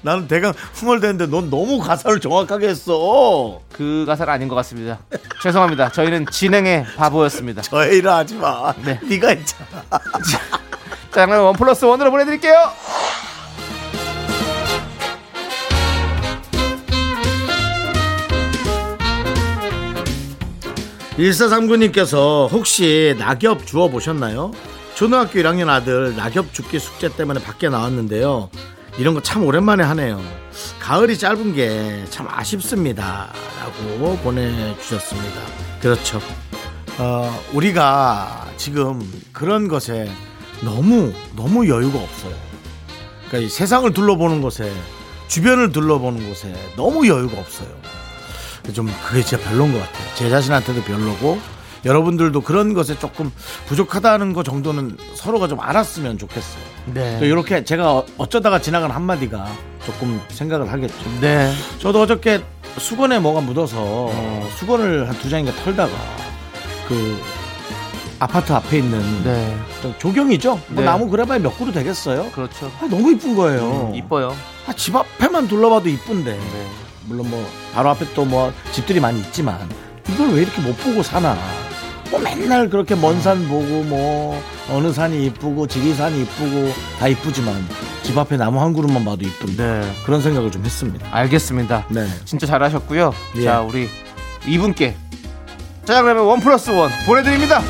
나는 0.02 0.28
대강 0.28 0.54
흥얼대는데 0.76 1.28
넌 1.28 1.50
너무 1.50 1.80
가사를 1.80 2.20
정확하게 2.20 2.70
했어. 2.70 3.62
그 3.74 4.06
가사는 4.08 4.32
아닌 4.32 4.48
것 4.48 4.56
같습니다. 4.56 5.00
죄송합니다. 5.42 5.92
저희는 5.92 6.28
진행의 6.32 6.86
바보였습니다. 6.98 7.64
저 7.64 7.84
애를 7.84 8.12
하지 8.12 8.36
마. 8.36 8.74
네. 8.86 9.00
네가 9.04 9.30
했잖아. 9.30 9.68
자, 10.30 10.40
그럼 11.10 11.32
원 11.46 11.56
플러스 11.56 11.84
원으로 11.86 12.12
보내드릴게요. 12.12 12.72
1439님께서 21.18 22.52
혹시 22.52 23.16
낙엽 23.18 23.66
주워 23.66 23.88
보셨나요? 23.90 24.52
초등학교 24.96 25.40
1학년 25.40 25.70
아들 25.70 26.16
낙엽 26.16 26.54
죽기 26.54 26.80
숙제 26.80 27.10
때문에 27.10 27.42
밖에 27.42 27.70
나왔는데요. 27.70 28.50
이런 28.98 29.14
거 29.14 29.22
참 29.22 29.44
오랜만에 29.46 29.84
하네요. 29.84 30.22
가을이 30.80 31.18
짧은 31.18 31.54
게 31.56 32.06
참 32.10 32.28
아쉽습니다. 32.30 33.32
라고 33.60 34.18
보내주셨습니다. 34.18 35.40
그렇죠. 35.82 36.20
어, 37.00 37.44
우리가 37.54 38.48
지금 38.58 39.00
그런 39.34 39.68
것에 39.68 40.10
너무, 40.62 41.14
너무 41.36 41.68
여유가 41.68 42.00
없어요. 42.00 42.34
그러니까 43.28 43.46
이 43.46 43.50
세상을 43.50 43.92
둘러보는 43.94 44.42
것에, 44.42 44.72
주변을 45.28 45.72
둘러보는 45.72 46.28
곳에 46.28 46.54
너무 46.76 47.08
여유가 47.08 47.40
없어요. 47.40 47.68
좀 48.74 48.90
그게 49.08 49.22
진짜 49.24 49.44
별로인 49.44 49.74
것 49.74 49.80
같아요. 49.80 50.08
제 50.16 50.30
자신한테도 50.30 50.82
별로고 50.84 51.40
여러분들도 51.86 52.42
그런 52.42 52.74
것에 52.74 52.98
조금 53.00 53.32
부족하다는 53.68 54.34
거 54.34 54.44
정도는 54.44 54.98
서로가 55.16 55.48
좀 55.48 55.60
알았으면 55.60 56.18
좋겠어요. 56.18 56.62
네. 56.94 57.18
또 57.20 57.26
이렇게 57.26 57.64
제가 57.64 57.94
어- 57.94 58.06
어쩌다가 58.18 58.60
지나간 58.60 58.92
한마디가 58.92 59.48
조금 59.86 60.20
생각을 60.30 60.72
하겠죠. 60.72 60.96
네. 61.22 61.54
저도 61.80 62.02
어저께 62.02 62.44
수건에 62.78 63.20
뭐가 63.20 63.42
묻어서 63.42 64.12
수건을 64.58 65.08
한 65.08 65.16
두 65.20 65.30
장인가 65.30 65.52
털다가 65.64 65.92
그 66.88 67.22
아파트 68.20 68.52
앞에 68.52 68.80
있는 68.80 69.24
네. 69.24 69.56
저 69.82 69.96
조경이죠. 70.00 70.50
뭐 70.70 70.80
네. 70.82 70.84
나무 70.84 71.08
그래봐야 71.10 71.40
몇 71.40 71.58
그루 71.58 71.72
되겠어요. 71.72 72.32
그렇죠. 72.32 72.72
아, 72.82 72.88
너무 72.90 73.12
이쁜 73.12 73.36
거예요. 73.36 73.90
음, 73.92 73.96
이뻐요. 73.96 74.36
아, 74.68 74.74
집 74.74 74.96
앞에만 74.96 75.48
둘러봐도 75.48 75.88
이쁜데. 75.88 76.32
네. 76.32 76.68
물론 77.08 77.30
뭐 77.30 77.46
바로 77.74 77.90
앞에 77.90 78.06
또 78.14 78.26
뭐 78.26 78.52
집들이 78.72 79.00
많이 79.00 79.20
있지만 79.22 79.58
이걸 80.10 80.30
왜 80.34 80.42
이렇게 80.42 80.62
못 80.62 80.76
보고 80.78 81.02
사나 81.04 81.38
뭐 82.12 82.20
맨날 82.20 82.70
그렇게 82.70 82.96
먼 82.96 83.22
산 83.22 83.48
보고 83.48 83.84
뭐 83.84 84.42
어느 84.70 84.92
산이 84.94 85.26
이쁘고 85.28 85.68
지리산이 85.68 86.22
이쁘고 86.24 86.72
다 87.00 87.08
이쁘지만 87.08 87.56
집 88.04 88.18
앞에 88.18 88.38
나무 88.38 88.62
한 88.62 88.74
그루만 88.74 89.04
봐도 89.04 89.26
이쁜데 89.26 89.64
네. 89.64 89.92
그런 90.06 90.22
생각을 90.22 90.52
좀 90.52 90.64
했습니다 90.64 91.08
알겠습니다. 91.12 91.86
네 91.90 92.08
진짜 92.26 92.46
잘하셨고요. 92.48 93.14
예. 93.38 93.44
자, 93.44 93.62
우리 93.62 93.90
이분께 94.46 94.96
자, 95.86 96.02
그러면 96.02 96.26
원 96.26 96.40
플러스 96.42 96.70
원 96.70 96.90
보내드립니다. 97.06 97.62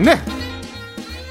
네. 0.00 0.18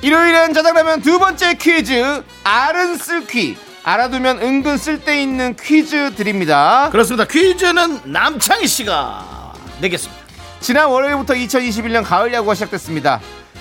일요일엔 0.03 0.53
짜장라면 0.53 1.01
두 1.01 1.17
번째 1.17 1.55
퀴즈 1.55 2.23
알은 2.43 2.97
쓸퀴 2.97 3.57
알아두면 3.83 4.41
은근 4.43 4.77
쓸데있는 4.77 5.55
퀴즈 5.55 6.13
드립니다. 6.15 6.89
그렇습니다 6.91 7.25
퀴즈는 7.25 7.99
남창희 8.03 8.67
씨가 8.67 9.53
내겠습니다 9.81 10.21
지난 10.59 10.89
월요일부터 10.89 11.33
2021년 11.33 12.03
가을 12.03 12.31
야구가 12.31 12.53
시작됐습니다. 12.53 13.19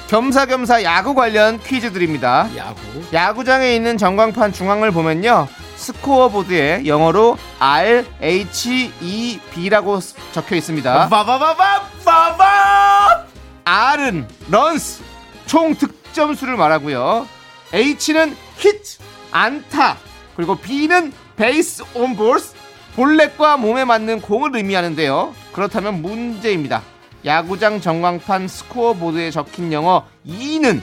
겸사겸사 0.08 0.82
야구 0.82 1.14
관련 1.14 1.58
퀴즈 1.60 1.92
드립니다. 1.92 2.48
야구 2.56 2.80
야구장에 3.12 3.74
있는 3.74 3.96
전광판 3.96 4.52
중앙을 4.52 4.90
보면요. 4.90 5.48
스코어 5.76 6.28
보드에 6.28 6.82
영어로 6.84 7.38
R, 7.58 8.04
H, 8.20 8.92
E, 9.00 9.40
B라고 9.54 10.00
적혀 10.32 10.56
있습니다. 10.56 11.08
바바바바 11.08 11.82
바바 12.04 13.27
R은 13.68 14.26
runs, 14.50 15.02
총 15.44 15.74
득점수를 15.74 16.56
말하고요. 16.56 17.28
H는 17.74 18.34
히트, 18.56 18.98
안타, 19.30 19.98
그리고 20.36 20.54
B는 20.56 21.12
base 21.36 21.84
on 21.94 22.16
balls, 22.16 22.54
볼넷과 22.96 23.58
몸에 23.58 23.84
맞는 23.84 24.22
공을 24.22 24.56
의미하는데요. 24.56 25.34
그렇다면 25.52 26.00
문제입니다. 26.00 26.82
야구장 27.26 27.80
전광판 27.80 28.48
스코어 28.48 28.94
보드에 28.94 29.30
적힌 29.30 29.70
영어 29.72 30.06
E는 30.24 30.82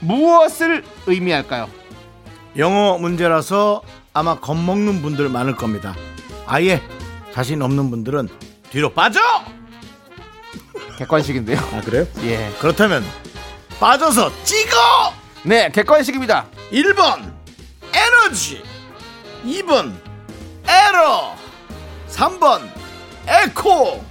무엇을 0.00 0.82
의미할까요? 1.06 1.68
영어 2.56 2.96
문제라서 2.96 3.82
아마 4.14 4.38
겁먹는 4.38 5.02
분들 5.02 5.28
많을 5.28 5.56
겁니다 5.56 5.96
아예 6.46 6.80
자신 7.32 7.60
없는 7.62 7.90
분들은 7.90 8.28
뒤로 8.70 8.92
빠져 8.92 9.20
객관식인데요. 10.96 11.58
아 11.58 11.80
그래요? 11.80 12.06
예. 12.22 12.50
그렇다면 12.60 13.04
빠져서 13.80 14.30
찍어 14.44 15.14
네, 15.42 15.68
객관식입니다. 15.70 16.46
1번 16.72 17.32
에너지 17.92 18.62
2번 19.44 19.92
에러 20.66 21.34
3번 22.08 22.62
에코 23.28 24.04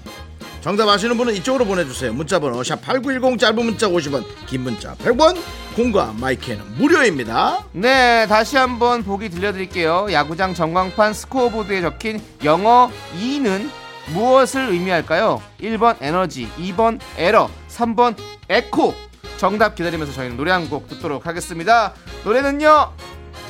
정답 0.62 0.88
아시는 0.88 1.18
분은 1.18 1.34
이쪽으로 1.36 1.66
보내주세요 1.66 2.14
문자번호 2.14 2.62
샵8910 2.62 3.38
짧은 3.40 3.66
문자 3.66 3.88
50원 3.88 4.24
긴 4.46 4.62
문자 4.62 4.94
100원 4.96 5.38
공과 5.76 6.14
마이크는 6.18 6.76
무료입니다 6.78 7.66
네, 7.74 8.28
다시 8.28 8.56
한번 8.58 9.04
보기 9.04 9.30
들려드릴게요. 9.30 10.08
야구장 10.12 10.54
전광판 10.54 11.14
스코어보드에 11.14 11.82
적힌 11.82 12.22
영어 12.44 12.92
E는 13.20 13.70
무엇을 14.08 14.70
의미할까요? 14.70 15.42
1번 15.62 15.96
에너지, 16.02 16.50
2번 16.58 17.00
에러, 17.18 17.50
3번 17.70 18.16
에코. 18.50 18.94
정답 19.38 19.76
기다리면서 19.76 20.14
저희는 20.14 20.38
노래 20.38 20.52
한 20.52 20.70
곡 20.70 20.88
듣도록 20.88 21.26
하겠습니다. 21.26 21.94
노래는요. 22.24 22.94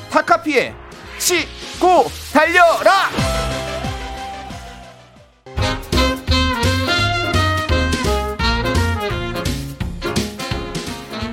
타카피의 0.10 0.74
치고 1.20 2.06
달려라! 2.34 3.10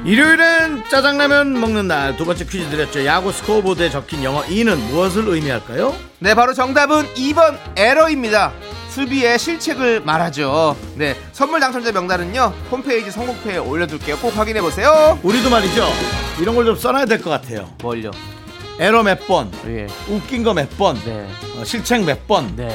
일요일엔 0.05 0.85
짜장라면 0.89 1.61
먹는 1.61 1.87
날 1.87 2.17
두 2.17 2.25
번째 2.25 2.45
퀴즈 2.45 2.69
드렸죠. 2.71 3.05
야구 3.05 3.33
스코어보드에 3.33 3.91
적힌 3.91 4.25
영어 4.25 4.45
E는 4.47 4.79
무엇을 4.91 5.29
의미할까요? 5.29 5.95
네, 6.19 6.35
바로 6.35 6.53
정답은 6.55 7.07
2번 7.15 7.57
에러입니다. 7.77 8.53
수비의 8.91 9.39
실책을 9.39 10.01
말하죠. 10.01 10.77
네, 10.97 11.17
선물 11.33 11.61
당첨자 11.61 11.93
명단은요. 11.93 12.53
홈페이지 12.71 13.11
선곡표에 13.11 13.59
올려둘게요. 13.59 14.17
꼭 14.19 14.37
확인해 14.37 14.61
보세요. 14.61 15.19
우리도 15.23 15.49
말이죠. 15.51 15.87
이런 16.41 16.55
걸 16.55 16.65
좀 16.65 16.77
써놔야 16.77 17.07
될 17.07 17.21
것 17.23 17.31
같아요. 17.31 17.69
뭘요? 17.83 18.11
에러 18.79 19.03
몇 19.03 19.27
번, 19.27 19.51
예. 19.67 19.87
웃긴 20.09 20.43
거 20.43 20.55
몇 20.55 20.69
번, 20.79 20.99
네. 21.05 21.27
어, 21.59 21.65
실책 21.65 22.03
몇 22.05 22.27
번, 22.27 22.55
네. 22.57 22.69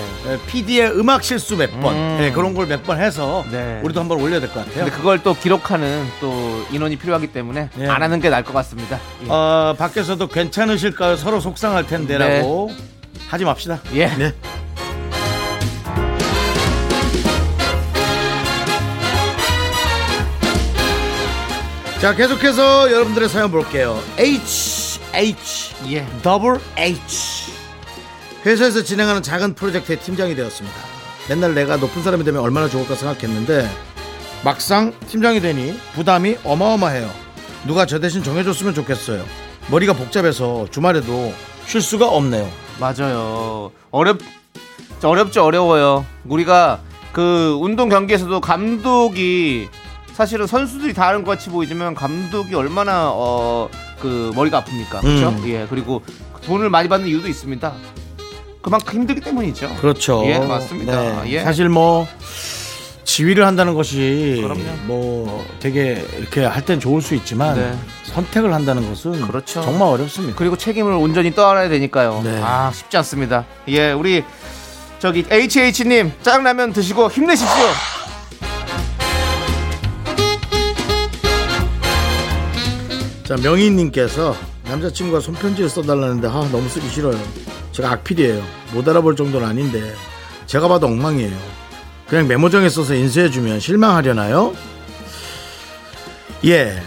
PD의 0.47 0.91
음악 0.99 1.23
실수 1.23 1.57
몇 1.57 1.71
번, 1.81 1.95
음. 1.95 2.17
네, 2.19 2.31
그런 2.31 2.53
걸 2.53 2.67
몇 2.67 2.83
번 2.83 2.99
해서 3.01 3.43
네. 3.51 3.79
우리도 3.83 3.99
한번 4.01 4.21
올려야 4.21 4.39
될 4.39 4.49
것 4.49 4.59
같아요. 4.65 4.83
근데 4.85 4.91
그걸 4.91 5.23
또 5.23 5.33
기록하는 5.35 6.05
또 6.21 6.63
인원이 6.71 6.97
필요하기 6.97 7.27
때문에 7.27 7.69
예. 7.79 7.87
안 7.87 8.03
하는 8.03 8.19
게 8.21 8.29
나을 8.29 8.43
것 8.43 8.53
같습니다. 8.53 8.99
예. 9.25 9.29
어, 9.31 9.75
밖에서도 9.79 10.27
괜찮으실까요? 10.27 11.15
서로 11.17 11.39
속상할 11.39 11.87
텐데라고 11.87 12.69
하지 13.27 13.43
맙시다. 13.43 13.79
예. 13.95 14.11
자, 21.99 22.13
계속해서 22.13 22.91
여러분들의 22.91 23.29
사연 23.29 23.49
볼게요. 23.51 23.99
H, 24.19 24.99
H, 25.13 25.75
예. 25.91 26.05
더블 26.21 26.59
H. 26.77 27.51
회사에서 28.45 28.83
진행하는 28.83 29.23
작은 29.23 29.55
프로젝트의 29.55 29.99
팀장이 29.99 30.35
되었습니다. 30.35 30.75
맨날 31.29 31.55
내가 31.55 31.77
높은 31.77 32.03
사람이 32.03 32.23
되면 32.23 32.41
얼마나 32.41 32.67
좋을까 32.67 32.95
생각했는데 32.95 33.67
막상 34.43 34.93
팀장이 35.07 35.39
되니 35.39 35.79
부담이 35.93 36.37
어마어마해요. 36.43 37.09
누가 37.65 37.87
저 37.87 37.99
대신 37.99 38.21
정해줬으면 38.21 38.75
좋겠어요. 38.75 39.25
머리가 39.71 39.93
복잡해서 39.93 40.67
주말에도 40.69 41.33
쉴 41.65 41.81
수가 41.81 42.07
없네요. 42.09 42.47
맞아요. 42.79 43.71
어렵 43.89 44.19
어렵죠 45.01 45.43
어려워요. 45.43 46.05
우리가 46.25 46.81
그 47.13 47.57
운동 47.59 47.89
경기에서도 47.89 48.39
감독이 48.41 49.69
사실은 50.15 50.47
선수들이 50.47 50.93
다 50.93 51.07
하는 51.09 51.23
것 51.23 51.31
같이 51.31 51.49
보이지만 51.49 51.93
감독이 51.95 52.55
얼마나 52.55 53.09
어 53.11 53.69
그 53.99 54.31
머리가 54.35 54.61
아픕니까? 54.63 55.01
그렇죠? 55.01 55.29
음. 55.29 55.43
예. 55.47 55.65
그리고 55.69 56.03
돈을 56.43 56.69
많이 56.69 56.87
받는 56.87 57.07
이유도 57.07 57.27
있습니다. 57.27 57.73
그만큼 58.61 58.93
힘들기 58.93 59.21
때문이죠. 59.21 59.73
그렇죠. 59.79 60.21
예, 60.25 60.37
맞습니다. 60.37 61.27
예. 61.29 61.41
사실 61.43 61.69
뭐 61.69 62.05
지휘를 63.03 63.47
한다는 63.47 63.73
것이 63.73 64.41
그럼요. 64.43 64.63
뭐 64.85 65.45
되게 65.59 66.05
이렇게 66.19 66.43
할 66.43 66.65
땐 66.65 66.79
좋을 66.79 67.01
수 67.01 67.15
있지만 67.15 67.55
네. 67.55 67.75
선택을 68.03 68.53
한다는 68.53 68.87
것은 68.87 69.25
그렇죠. 69.27 69.61
정말 69.63 69.87
어렵습니다. 69.87 70.35
그리고 70.37 70.55
책임을 70.57 70.91
온전히 70.91 71.33
떠안아야 71.33 71.69
되니까요. 71.69 72.21
네. 72.23 72.41
아 72.43 72.71
쉽지 72.73 72.97
않습니다. 72.97 73.45
예, 73.69 73.91
우리 73.93 74.23
저기 74.99 75.25
HH님 75.31 76.11
짜장라면 76.21 76.73
드시고 76.73 77.09
힘내십시오. 77.09 77.65
자 83.25 83.35
명희님께서 83.37 84.35
남자친구가 84.65 85.19
손편지를 85.19 85.69
써달라는데 85.69 86.27
아 86.27 86.47
너무 86.51 86.69
쓰기 86.69 86.87
싫어요. 86.89 87.19
제가 87.71 87.91
악필이에요. 87.91 88.43
못 88.73 88.87
알아볼 88.87 89.15
정도는 89.15 89.47
아닌데 89.47 89.93
제가 90.45 90.67
봐도 90.67 90.87
엉망이에요. 90.87 91.35
그냥 92.07 92.27
메모장에 92.27 92.69
써서 92.69 92.93
인쇄해주면 92.93 93.59
실망하려나요? 93.59 94.53
예, 96.45 96.79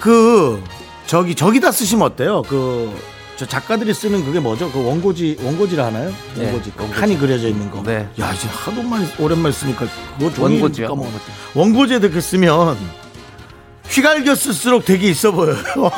그 0.00 0.60
저기 1.06 1.36
저기다 1.36 1.70
쓰시면 1.70 2.04
어때요? 2.06 2.42
그 2.42 2.92
저 3.36 3.44
작가들이 3.44 3.92
쓰는 3.92 4.24
그게 4.24 4.40
뭐죠? 4.40 4.72
그 4.72 4.82
원고지 4.82 5.36
원고지라 5.42 5.86
하나요? 5.86 6.10
네, 6.36 6.46
원고지 6.46 6.72
그 6.74 6.80
원고지. 6.84 7.00
칸이 7.00 7.18
그려져 7.18 7.48
있는 7.48 7.70
거. 7.70 7.82
네. 7.82 8.08
야 8.18 8.32
이제 8.32 8.48
하도 8.48 8.82
많이 8.82 9.06
오랜만에 9.18 9.52
쓰니까 9.52 9.86
그거 10.18 10.32
종이 10.32 10.54
원고지요? 10.54 10.86
원고지. 10.88 11.24
원고지에 11.54 11.98
그렇게 11.98 12.20
쓰면 12.22 12.78
휘갈겨 13.88 14.34
쓸수록 14.34 14.84
되게 14.84 15.08
있어 15.10 15.32
보여요. 15.32 15.56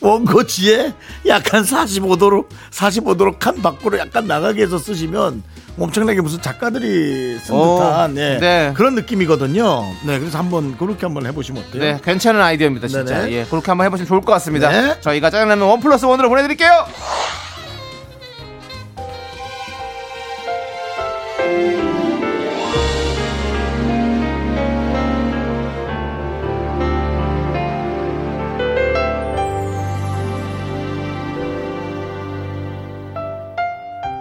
원고지에 0.00 0.92
약간 1.26 1.62
45도로 1.62 2.46
45도로 2.70 3.38
칸 3.38 3.60
밖으로 3.60 3.98
약간 3.98 4.26
나가게 4.26 4.62
해서 4.62 4.78
쓰시면 4.78 5.42
엄청나게 5.78 6.20
무슨 6.20 6.40
작가들이 6.40 7.38
쓴 7.38 7.54
오, 7.54 7.78
듯한 7.78 8.16
예, 8.16 8.38
네. 8.38 8.72
그런 8.74 8.94
느낌이거든요. 8.94 9.84
네, 10.06 10.18
그래서 10.18 10.38
한번 10.38 10.76
그렇게 10.78 11.04
한번 11.04 11.26
해보시면 11.26 11.64
어때요? 11.68 11.82
네, 11.82 12.00
괜찮은 12.02 12.40
아이디어입니다, 12.40 12.88
진짜. 12.88 13.18
네네. 13.20 13.32
예, 13.32 13.44
그렇게 13.44 13.66
한번 13.66 13.86
해보시면 13.86 14.06
좋을 14.06 14.20
것 14.22 14.32
같습니다. 14.32 14.70
네. 14.70 15.00
저희가 15.00 15.30
짜장라면 15.30 15.68
원 15.68 15.80
플러스 15.80 16.06
원으로 16.06 16.28
보내드릴게요. 16.28 16.86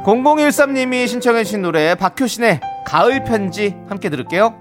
(0013님이) 0.05 1.07
신청해 1.07 1.43
주신 1.43 1.63
노래 1.63 1.95
박효신의 1.95 2.61
가을 2.85 3.23
편지 3.23 3.75
함께 3.89 4.09
들을게요. 4.09 4.55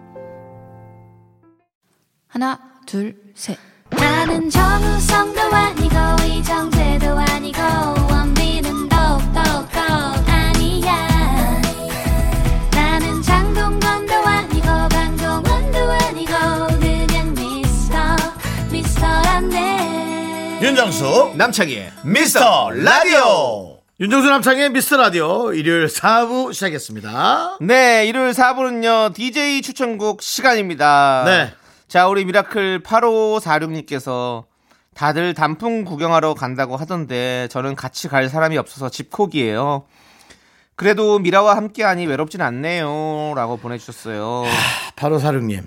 하나, 2.26 2.58
둘, 2.86 3.14
셋. 3.34 3.58
나는 3.90 4.48
정우성도 4.48 5.40
아니고 5.42 5.96
이정재도 6.26 7.06
아니고 7.10 7.60
원빈은 8.10 8.88
더욱더 8.88 9.40
아니야. 10.26 11.60
나는 12.72 13.22
장동건도 13.22 14.14
아니고 14.14 14.66
강동원도 14.66 15.78
아니고 15.78 16.32
그냥 16.80 17.34
미스터 17.34 17.98
미스터란데. 18.72 20.58
윤정수 20.62 21.34
남창희의 21.36 21.92
미스터 22.02 22.70
라디오 22.70 23.63
윤정수 24.00 24.28
남창희의 24.28 24.70
미스터 24.70 24.96
라디오 24.96 25.52
일요일 25.52 25.86
4부 25.86 26.52
시작했습니다. 26.52 27.58
네, 27.60 28.04
일요일 28.08 28.32
4부는요, 28.32 29.14
DJ 29.14 29.62
추천곡 29.62 30.20
시간입니다. 30.20 31.22
네. 31.24 31.54
자, 31.86 32.08
우리 32.08 32.24
미라클 32.24 32.82
8546님께서 32.82 34.46
다들 34.94 35.32
단풍 35.32 35.84
구경하러 35.84 36.34
간다고 36.34 36.76
하던데 36.76 37.46
저는 37.52 37.76
같이 37.76 38.08
갈 38.08 38.28
사람이 38.28 38.58
없어서 38.58 38.88
집콕이에요. 38.88 39.84
그래도 40.74 41.20
미라와 41.20 41.56
함께하니 41.56 42.08
외롭진 42.08 42.40
않네요. 42.40 43.34
라고 43.36 43.58
보내주셨어요. 43.58 44.42
8546님 44.96 45.66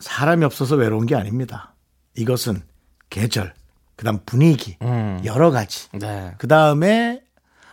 사람이 0.00 0.44
없어서 0.44 0.76
외로운 0.76 1.06
게 1.06 1.16
아닙니다. 1.16 1.72
이것은 2.14 2.62
계절 3.08 3.54
그 3.96 4.04
다음 4.04 4.18
분위기 4.26 4.76
음. 4.82 5.22
여러 5.24 5.50
가지 5.50 5.88
네. 5.92 6.34
그 6.36 6.46
다음에 6.46 7.22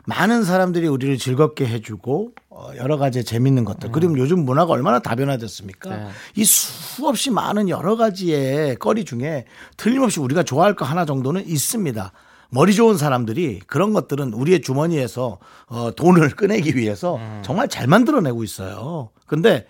많은 0.07 0.43
사람들이 0.43 0.87
우리를 0.87 1.17
즐겁게 1.17 1.65
해주고 1.67 2.31
어, 2.49 2.69
여러 2.77 2.97
가지 2.97 3.23
재밌는 3.23 3.65
것들 3.65 3.91
그리고 3.91 4.17
요즘 4.17 4.45
문화가 4.45 4.73
얼마나 4.73 4.99
다변화됐습니까? 4.99 5.95
네. 5.95 6.07
이 6.35 6.45
수없이 6.45 7.31
많은 7.31 7.69
여러 7.69 7.95
가지의 7.95 8.77
거리 8.77 9.03
중에 9.05 9.45
틀림없이 9.77 10.19
우리가 10.19 10.43
좋아할 10.43 10.75
거 10.75 10.85
하나 10.85 11.05
정도는 11.05 11.47
있습니다. 11.47 12.11
머리 12.51 12.73
좋은 12.73 12.97
사람들이 12.97 13.59
그런 13.67 13.91
것들은 13.93 14.33
우리의 14.33 14.61
주머니에서 14.61 15.39
어, 15.67 15.91
돈을 15.95 16.29
꺼내기 16.37 16.75
위해서 16.77 17.19
정말 17.41 17.67
잘 17.67 17.87
만들어내고 17.87 18.43
있어요. 18.43 19.09
근데 19.25 19.65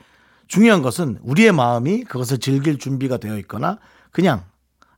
중요한 0.48 0.82
것은 0.82 1.18
우리의 1.24 1.54
마음이 1.54 2.04
그것을 2.04 2.38
즐길 2.40 2.78
준비가 2.78 3.18
되어 3.18 3.38
있거나 3.40 3.80
그냥 4.12 4.44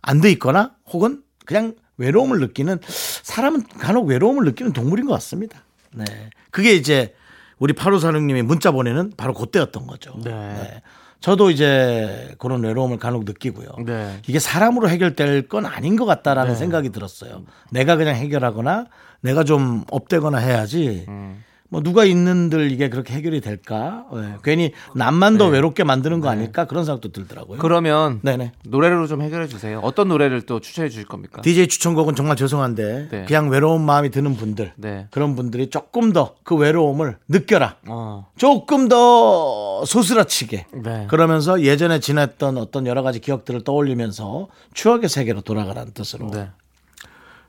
안 0.02 0.20
돼 0.20 0.32
있거나 0.32 0.72
혹은 0.92 1.22
그냥 1.46 1.76
외로움을 1.98 2.40
느끼는 2.40 2.80
사람은 2.88 3.64
간혹 3.80 4.08
외로움을 4.08 4.46
느끼는 4.46 4.74
동물인 4.74 5.06
것 5.06 5.14
같습니다. 5.14 5.64
네. 5.94 6.06
그게 6.52 6.74
이제 6.74 7.14
우리 7.60 7.74
8546님이 7.74 8.44
문자 8.44 8.72
보내는 8.72 9.14
바로 9.18 9.34
그때였던 9.34 9.88
거죠. 9.88 10.14
네. 10.24 10.82
저도 11.20 11.50
이제 11.50 12.36
그런 12.38 12.64
외로움을 12.64 13.00
간혹 13.00 13.24
느끼고요. 13.26 13.70
네. 13.86 14.20
이게 14.28 14.40
사람으로 14.40 14.90
해결될 14.90 15.48
건 15.48 15.66
아닌 15.66 15.96
것 15.96 16.06
같다라는 16.06 16.54
네. 16.54 16.58
생각이 16.58 16.90
들었어요. 16.92 17.44
내가 17.72 17.96
그냥 17.96 18.16
해결하거나 18.16 18.86
내가 19.22 19.44
좀 19.44 19.84
업되거나 19.90 20.38
해야지 20.38 21.06
음. 21.08 21.44
뭐 21.70 21.82
누가 21.82 22.06
있는들 22.06 22.72
이게 22.72 22.90
그렇게 22.90 23.14
해결이 23.14 23.42
될까? 23.42 24.06
예, 24.16 24.36
괜히 24.44 24.72
남만 24.96 25.38
더 25.38 25.48
외롭게 25.48 25.84
만드는 25.84 26.22
거 26.22 26.30
아닐까? 26.30 26.66
그런 26.66 26.86
생각도 26.86 27.12
들더라고요. 27.12 27.60
그러면 27.60 28.20
네네. 28.24 28.54
노래로 28.66 29.08
좀 29.08 29.22
해결해 29.22 29.48
주세요. 29.48 29.80
어떤 29.84 30.08
노래를 30.08 30.44
또 30.44 30.60
추천해 30.62 30.88
주실 30.88 31.06
겁니까? 31.06 31.42
DJ 31.42 31.68
추천곡은 31.68 32.16
정말 32.16 32.38
죄송한데 32.38 33.08
네. 33.12 33.26
그냥 33.26 33.50
외로운 33.50 33.82
마음이 33.82 34.12
드는 34.12 34.36
분들 34.36 34.74
네. 34.78 35.08
그런 35.12 35.36
분들이 35.36 35.70
조금 35.70 36.14
더 36.14 36.36
그 36.44 36.56
외로움을 36.56 37.18
느껴라. 37.28 37.76
어. 37.88 38.28
조금 38.38 38.88
더 38.88 39.84
소스라치게 39.86 40.68
네. 40.84 41.08
그러면서 41.10 41.62
예전에 41.62 42.00
지냈던 42.00 42.58
어떤 42.58 42.88
여러 42.88 43.04
가지 43.04 43.20
기억들을 43.20 43.66
떠올리면서 43.66 44.48
추억의 44.74 45.10
세계로 45.10 45.42
돌아가라는 45.42 45.92
뜻으로 45.94 46.30
네. 46.32 46.50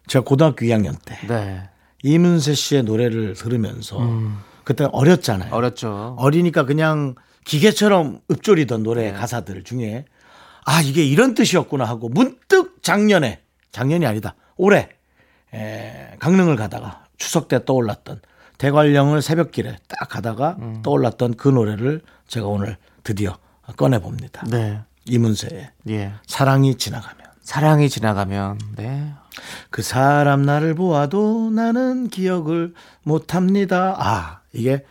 제가 0.08 0.24
고등학교 0.24 0.66
2학년 0.66 0.96
때 1.04 1.16
네. 1.28 1.68
이문세 2.02 2.54
씨의 2.54 2.82
노래를 2.84 3.34
들으면서 3.34 3.98
그때 4.64 4.86
어렸잖아요. 4.92 5.50
음. 5.50 5.52
어렸죠. 5.52 6.14
어리니까 6.18 6.64
그냥 6.64 7.14
기계처럼 7.44 8.20
읊조리던 8.30 8.82
노래 8.82 9.12
가사들 9.12 9.64
중에 9.64 10.04
아 10.64 10.82
이게 10.82 11.04
이런 11.04 11.34
뜻이었구나 11.34 11.84
하고 11.86 12.08
문득 12.10 12.82
작년에 12.82 13.40
작년이 13.72 14.04
아니다 14.06 14.34
올해 14.56 14.90
에, 15.54 16.16
강릉을 16.18 16.56
가다가 16.56 17.06
추석 17.16 17.48
때 17.48 17.64
떠올랐던 17.64 18.20
대관령을 18.58 19.22
새벽길에 19.22 19.76
딱 19.88 20.08
가다가 20.08 20.58
떠올랐던 20.82 21.34
그 21.34 21.48
노래를 21.48 22.02
제가 22.26 22.46
오늘 22.46 22.76
드디어 23.02 23.38
꺼내 23.76 23.98
봅니다. 24.00 24.44
네. 24.50 24.80
이문세의 25.06 25.70
예. 25.88 26.12
사랑이 26.26 26.74
지나가면 26.74 27.16
사랑이 27.40 27.88
지나가면 27.88 28.58
네. 28.76 29.14
그 29.70 29.82
사람 29.82 30.42
나를 30.42 30.74
보아도 30.74 31.50
나는 31.50 32.08
기억을 32.08 32.74
못합니다. 33.02 33.96
아 33.98 34.40
이게 34.52 34.84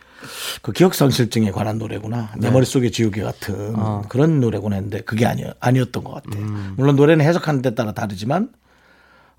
그 0.62 0.72
기억 0.72 0.94
상실증에 0.94 1.50
관한 1.50 1.78
노래구나. 1.78 2.32
내 2.38 2.50
머릿속에 2.50 2.90
지우개 2.90 3.22
같은 3.22 3.76
그런 4.08 4.40
노래구나 4.40 4.76
했는데 4.76 5.00
그게 5.00 5.26
아니, 5.26 5.44
아니었던 5.60 6.04
것 6.04 6.12
같아. 6.14 6.38
물론 6.76 6.96
노래는 6.96 7.24
해석하는 7.24 7.62
데 7.62 7.74
따라 7.74 7.92
다르지만 7.92 8.50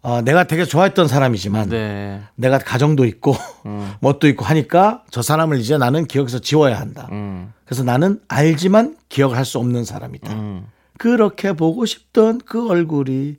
어, 0.02 0.22
내가 0.22 0.46
되게 0.46 0.64
좋아했던 0.64 1.08
사람이지만 1.08 1.70
네. 1.70 2.22
내가 2.36 2.58
가정도 2.58 3.06
있고 3.06 3.36
뭣도 4.00 4.28
있고 4.30 4.46
하니까 4.46 5.04
저 5.12 5.22
사람을 5.22 5.60
이제 5.60 5.78
나는 5.78 6.06
기억에서 6.06 6.40
지워야 6.40 6.80
한다. 6.80 7.10
음. 7.12 7.52
그래서 7.66 7.84
나는 7.84 8.20
알지만 8.30 8.96
기억을 9.10 9.36
할수 9.36 9.60
없는 9.60 9.84
사람이다. 9.84 10.34
음. 10.34 10.68
그렇게 10.98 11.54
보고 11.54 11.86
싶던 11.86 12.42
그 12.46 12.70
얼굴이 12.70 13.38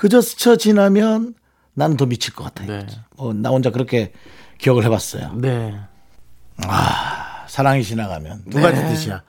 그저 0.00 0.22
스쳐 0.22 0.56
지나면 0.56 1.34
나는 1.74 1.98
더 1.98 2.06
미칠 2.06 2.32
것 2.32 2.42
같아. 2.44 2.64
네. 2.64 2.86
어, 3.18 3.34
나 3.34 3.50
혼자 3.50 3.68
그렇게 3.68 4.14
기억을 4.56 4.82
해봤어요. 4.86 5.34
네. 5.34 5.78
사랑이 7.46 7.84
지나가면 7.84 8.44
두 8.46 8.62
가지 8.62 8.80
뜻이야. 8.80 9.22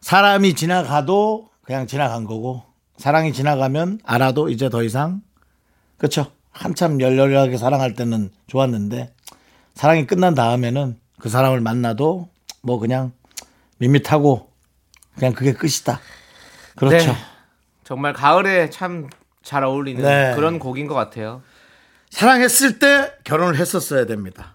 사람이 0.00 0.54
지나가도 0.54 1.50
그냥 1.62 1.86
지나간 1.86 2.24
거고 2.24 2.62
사랑이 2.96 3.34
지나가면 3.34 4.00
알아도 4.02 4.48
이제 4.48 4.70
더 4.70 4.82
이상 4.82 5.20
그렇죠. 5.98 6.32
한참 6.52 7.02
열렬하게 7.02 7.58
사랑할 7.58 7.92
때는 7.92 8.30
좋았는데 8.46 9.12
사랑이 9.74 10.06
끝난 10.06 10.34
다음에는 10.34 10.98
그 11.20 11.28
사람을 11.28 11.60
만나도 11.60 12.30
뭐 12.62 12.78
그냥 12.78 13.12
밋밋하고 13.76 14.50
그냥 15.16 15.34
그게 15.34 15.52
끝이다. 15.52 16.00
그렇죠. 16.76 17.12
네. 17.12 17.16
정말 17.84 18.14
가을에 18.14 18.70
참 18.70 19.10
잘 19.48 19.64
어울리는 19.64 20.02
네. 20.02 20.34
그런 20.36 20.58
곡인 20.58 20.86
것 20.86 20.94
같아요. 20.94 21.40
사랑했을 22.10 22.78
때 22.78 23.12
결혼을 23.24 23.56
했었어야 23.56 24.04
됩니다. 24.04 24.54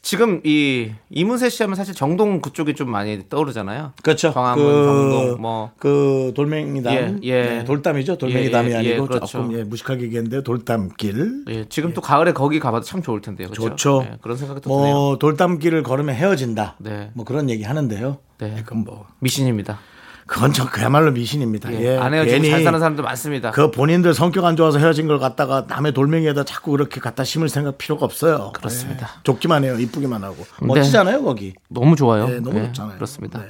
지금 0.00 0.40
이 0.44 0.92
이문세 1.10 1.48
씨 1.48 1.64
하면 1.64 1.74
사실 1.74 1.92
정동 1.92 2.40
그쪽이 2.40 2.74
좀 2.76 2.88
많이 2.88 3.28
떠오르잖아요. 3.28 3.94
그렇죠. 4.00 4.32
광화문, 4.32 4.64
정동, 4.64 5.42
뭐. 5.42 5.72
그 5.76 6.32
돌멩이담, 6.36 6.94
예, 6.94 7.16
예. 7.24 7.42
네, 7.42 7.64
돌담이죠. 7.64 8.18
돌멩이 8.18 8.46
예, 8.46 8.50
담이 8.52 8.70
예, 8.70 8.76
아니고 8.76 8.94
예, 8.94 9.06
그렇죠. 9.08 9.26
조금 9.26 9.58
예, 9.58 9.64
무식하게 9.64 10.02
얘기했는데 10.04 10.44
돌담길. 10.44 11.44
예, 11.48 11.64
지금 11.68 11.92
또 11.92 12.00
가을에 12.00 12.32
거기 12.32 12.60
가봐도 12.60 12.84
참 12.84 13.02
좋을 13.02 13.22
텐데요. 13.22 13.48
그렇죠? 13.48 13.70
좋죠. 13.70 14.06
예, 14.08 14.18
그런 14.20 14.36
생각이 14.36 14.60
또 14.60 14.70
드네요. 14.70 14.94
뭐 14.94 15.18
돌담길을 15.18 15.82
걸으면 15.82 16.14
헤어진다. 16.14 16.76
네. 16.78 17.10
뭐 17.14 17.24
그런 17.24 17.50
얘기 17.50 17.64
하는데요. 17.64 18.18
네. 18.38 18.54
그건 18.64 18.84
뭐 18.84 19.08
미신입니다. 19.18 19.80
그건 20.26 20.52
저 20.52 20.68
그야말로 20.68 21.10
미신입니다. 21.10 21.72
예, 21.74 21.94
예, 21.94 21.98
안 21.98 22.14
헤어지고 22.14 22.32
괜히 22.34 22.50
잘 22.50 22.62
사는 22.62 22.78
사람도 22.78 23.02
많습니다. 23.02 23.50
그 23.50 23.70
본인들 23.70 24.14
성격 24.14 24.44
안 24.44 24.56
좋아서 24.56 24.78
헤어진 24.78 25.06
걸 25.06 25.18
갖다가 25.18 25.66
남의 25.68 25.92
돌멩이에다 25.92 26.44
자꾸 26.44 26.70
그렇게 26.72 27.00
갖다 27.00 27.24
심을 27.24 27.48
생각 27.48 27.78
필요가 27.78 28.04
없어요. 28.04 28.52
그렇습니다. 28.52 29.10
예, 29.16 29.20
좁기만 29.24 29.64
해요. 29.64 29.78
이쁘기만 29.78 30.22
하고 30.22 30.46
멋지잖아요 30.60 31.22
거기. 31.22 31.54
너무 31.68 31.96
좋아요. 31.96 32.28
예, 32.30 32.40
너무 32.40 32.60
예, 32.60 32.66
좋잖아요. 32.66 32.96
그렇습니다. 32.96 33.40
네. 33.40 33.48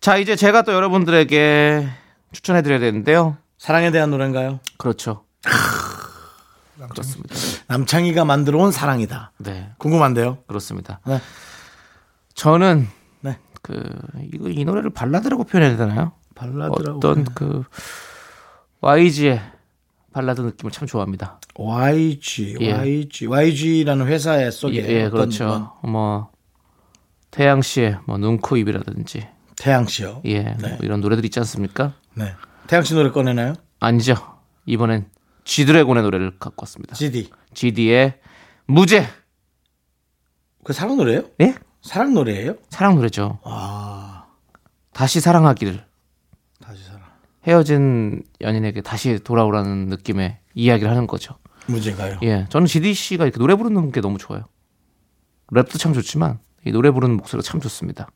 자, 0.00 0.16
이제 0.16 0.36
제가 0.36 0.62
또 0.62 0.72
여러분들에게 0.72 1.88
추천해 2.32 2.62
드려야 2.62 2.80
되는데요. 2.80 3.36
사랑에 3.58 3.90
대한 3.90 4.10
노래인가요? 4.10 4.60
그렇죠. 4.76 5.24
그렇습니다. 6.90 7.34
남창희가 7.68 8.24
만들어 8.24 8.58
온 8.58 8.72
사랑이다. 8.72 9.32
네, 9.38 9.70
궁금한데요. 9.78 10.38
그렇습니다. 10.46 11.00
네. 11.06 11.20
저는 12.34 12.80
네. 12.80 12.93
그 13.64 13.82
이거 14.34 14.50
이 14.50 14.62
노래를 14.62 14.90
발라드라고 14.90 15.44
표현해야 15.44 15.78
되나요? 15.78 16.12
발라드라고. 16.34 16.98
어떤 16.98 17.24
그 17.24 17.64
YG의 18.82 19.40
발라드 20.12 20.42
느낌을 20.42 20.70
참 20.70 20.86
좋아합니다. 20.86 21.40
YG, 21.54 22.58
예. 22.60 22.72
YG, 22.72 23.26
YG라는 23.26 24.06
회사의 24.06 24.52
속에 24.52 24.84
예, 24.84 24.88
예, 24.88 25.02
어떤 25.04 25.10
그렇죠. 25.30 25.72
뭐뭐 25.82 26.30
태양 27.30 27.62
씨의 27.62 28.00
뭐 28.06 28.18
눈, 28.18 28.38
코, 28.38 28.58
입이라든지 28.58 29.26
태양 29.56 29.86
씨요. 29.86 30.20
예, 30.26 30.42
네. 30.42 30.68
뭐 30.68 30.78
이런 30.82 31.00
노래들 31.00 31.24
있지 31.24 31.38
않습니까? 31.40 31.94
네. 32.12 32.34
태양 32.66 32.84
씨 32.84 32.92
노래 32.92 33.10
꺼내나요? 33.10 33.54
아니죠. 33.80 34.14
이번엔 34.66 35.08
G드래곤의 35.44 36.02
노래를 36.02 36.38
갖고 36.38 36.64
왔습니다. 36.64 36.94
GD. 36.94 37.30
GD의 37.54 38.20
무죄. 38.66 39.06
그 40.64 40.74
사랑 40.74 40.98
노래예요? 40.98 41.22
예? 41.40 41.54
사랑 41.84 42.14
노래예요? 42.14 42.54
사랑 42.70 42.96
노래죠. 42.96 43.38
아, 43.44 44.24
다시 44.94 45.20
사랑하기를. 45.20 45.84
다시 46.62 46.82
사랑. 46.84 47.00
헤어진 47.46 48.22
연인에게 48.40 48.80
다시 48.80 49.18
돌아오라는 49.18 49.88
느낌의 49.88 50.38
이야기를 50.54 50.90
하는 50.90 51.06
거죠. 51.06 51.34
무죄가요. 51.66 52.18
예, 52.22 52.46
저는 52.48 52.66
GD 52.66 52.94
씨가 52.94 53.24
이렇게 53.24 53.38
노래 53.38 53.54
부르는 53.54 53.92
게 53.92 54.00
너무 54.00 54.16
좋아요. 54.16 54.44
랩도 55.52 55.78
참 55.78 55.92
좋지만 55.92 56.38
이 56.66 56.72
노래 56.72 56.90
부르는 56.90 57.18
목소리가 57.18 57.46
참 57.46 57.60
좋습니다. 57.60 58.08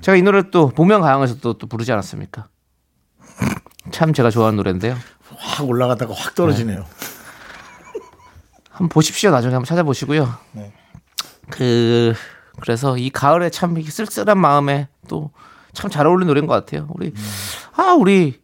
제가 0.00 0.16
이 0.16 0.22
노래를 0.22 0.50
또 0.50 0.68
보명 0.70 1.02
가양에서 1.02 1.36
또, 1.40 1.52
또 1.58 1.66
부르지 1.66 1.92
않았습니까? 1.92 2.48
참 3.90 4.14
제가 4.14 4.30
좋아하는 4.30 4.56
노래인데요. 4.56 4.96
확 5.36 5.68
올라갔다가 5.68 6.14
확 6.14 6.34
떨어지네요. 6.34 6.86
한번 8.70 8.88
보십시오. 8.88 9.30
나중에 9.30 9.52
한번 9.52 9.66
찾아보시고요. 9.66 10.32
네. 10.52 10.72
그 11.50 12.14
그래서 12.60 12.96
이 12.98 13.10
가을에 13.10 13.50
참 13.50 13.80
쓸쓸한 13.82 14.38
마음에 14.38 14.88
또 15.08 15.30
참 15.74 15.90
잘 15.90 16.06
어울리는 16.06 16.26
노래인 16.28 16.46
것 16.46 16.52
같아요. 16.52 16.86
우리 16.90 17.14
아 17.76 17.92
우리 17.94 18.40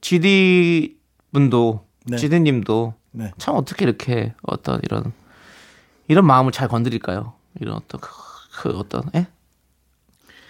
GD 0.00 0.96
분도 1.32 1.84
네. 2.06 2.16
GD 2.16 2.40
님도 2.40 2.94
네. 3.12 3.32
참 3.38 3.56
어떻게 3.56 3.84
이렇게 3.84 4.34
어떤 4.42 4.80
이런 4.84 5.12
이런 6.08 6.24
마음을 6.26 6.52
잘 6.52 6.68
건드릴까요? 6.68 7.32
이런 7.60 7.74
어떤 7.76 8.00
그, 8.00 8.08
그 8.62 8.78
어떤 8.78 9.02
예? 9.14 9.26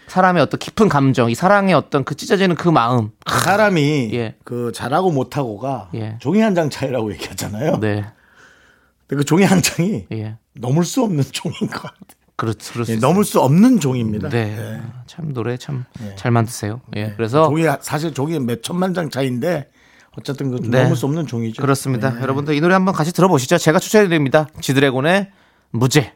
사람의 0.08 0.42
어떤 0.42 0.58
깊은 0.58 0.88
감정, 0.88 1.30
이 1.30 1.34
사랑의 1.34 1.72
어떤 1.74 2.04
그 2.04 2.16
찢어지는 2.16 2.56
그 2.56 2.68
마음. 2.68 3.12
사람이 3.26 4.10
예. 4.14 4.34
그 4.44 4.72
잘하고 4.72 5.10
못하고가 5.10 5.90
예. 5.94 6.16
종이 6.20 6.40
한 6.40 6.54
장 6.54 6.68
차이라고 6.68 7.12
얘기하잖아요. 7.12 7.78
네, 7.80 8.04
근데 9.06 9.16
그 9.16 9.24
종이 9.24 9.44
한 9.44 9.62
장이 9.62 10.06
예, 10.12 10.36
넘을 10.54 10.84
수 10.84 11.02
없는 11.02 11.22
종인 11.32 11.58
것 11.68 11.82
같아요. 11.82 12.20
그렇 12.36 12.54
그럴 12.72 12.86
수 12.86 12.92
예, 12.92 12.96
있어요. 12.96 13.08
넘을 13.08 13.24
수 13.24 13.40
없는 13.40 13.80
종입니다. 13.80 14.28
네, 14.30 14.56
예. 14.58 14.80
참 15.06 15.32
노래 15.34 15.56
참 15.58 15.84
잘 16.16 16.30
만드세요. 16.32 16.80
예, 16.96 17.12
그래서 17.16 17.44
종이 17.48 17.64
사실 17.82 18.14
종이 18.14 18.38
몇 18.38 18.62
천만 18.62 18.94
장 18.94 19.10
차이인데 19.10 19.68
어쨌든 20.18 20.50
그 20.50 20.56
네. 20.66 20.82
넘을 20.82 20.96
수 20.96 21.04
없는 21.06 21.26
종이죠. 21.26 21.60
그렇습니다. 21.60 22.14
네. 22.14 22.22
여러분들 22.22 22.54
이 22.54 22.60
노래 22.60 22.72
한번 22.74 22.94
같이 22.94 23.12
들어보시죠. 23.12 23.58
제가 23.58 23.78
추천해드립니다. 23.78 24.48
지드래곤의 24.60 25.30
무죄. 25.72 26.14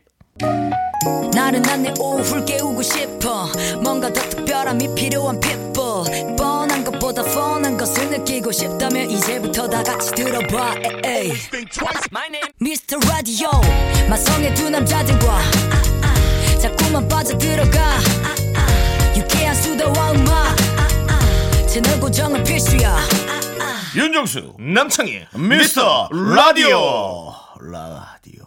나른한 1.35 1.83
내 1.83 1.93
오후를 2.01 2.45
깨우고 2.45 2.83
싶어 2.83 3.47
뭔가 3.83 4.11
더 4.13 4.21
특별함이 4.31 4.95
필요한 4.95 5.39
people 5.41 6.05
것보다 7.15 7.23
뻔한 7.23 7.77
것을 7.77 8.11
느끼고 8.11 8.51
싶다면 8.51 9.09
이제부터 9.09 9.69
다 9.69 9.83
같이 9.83 10.11
들어봐 10.13 10.75
에이. 11.05 11.33
Mr. 12.61 12.99
Radio 13.09 13.49
마성의 14.11 14.55
두 14.55 14.69
남자들과 14.69 15.39
자꾸만 16.61 17.09
빠져들어가 17.09 17.99
유쾌한 19.17 19.55
수다와 19.55 20.13
음악 20.13 20.57
채널 21.69 22.01
고정은 22.01 22.43
필수야 22.43 22.99
윤정수 23.97 24.57
남창희 24.59 25.27
미스터 25.37 26.09
라디오 26.11 27.33
라디오. 27.61 28.45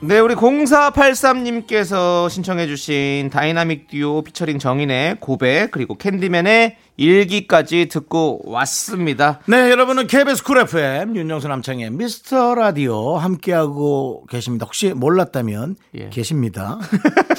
네, 0.00 0.18
우리 0.18 0.34
0483님께서 0.34 2.28
신청해주신 2.28 3.30
다이나믹 3.30 3.88
듀오 3.88 4.20
피처링 4.22 4.58
정인의 4.58 5.16
고백, 5.20 5.70
그리고 5.70 5.96
캔디맨의 5.96 6.76
일기까지 6.96 7.86
듣고 7.86 8.40
왔습니다. 8.44 9.40
네, 9.46 9.70
여러분은 9.70 10.06
KBS 10.06 10.44
쿨 10.44 10.58
FM 10.58 11.16
윤정수 11.16 11.48
남창희의 11.48 11.90
미스터 11.90 12.54
라디오 12.54 13.16
함께하고 13.16 14.26
계십니다. 14.28 14.66
혹시 14.66 14.92
몰랐다면 14.92 15.76
예. 15.94 16.08
계십니다. 16.10 16.78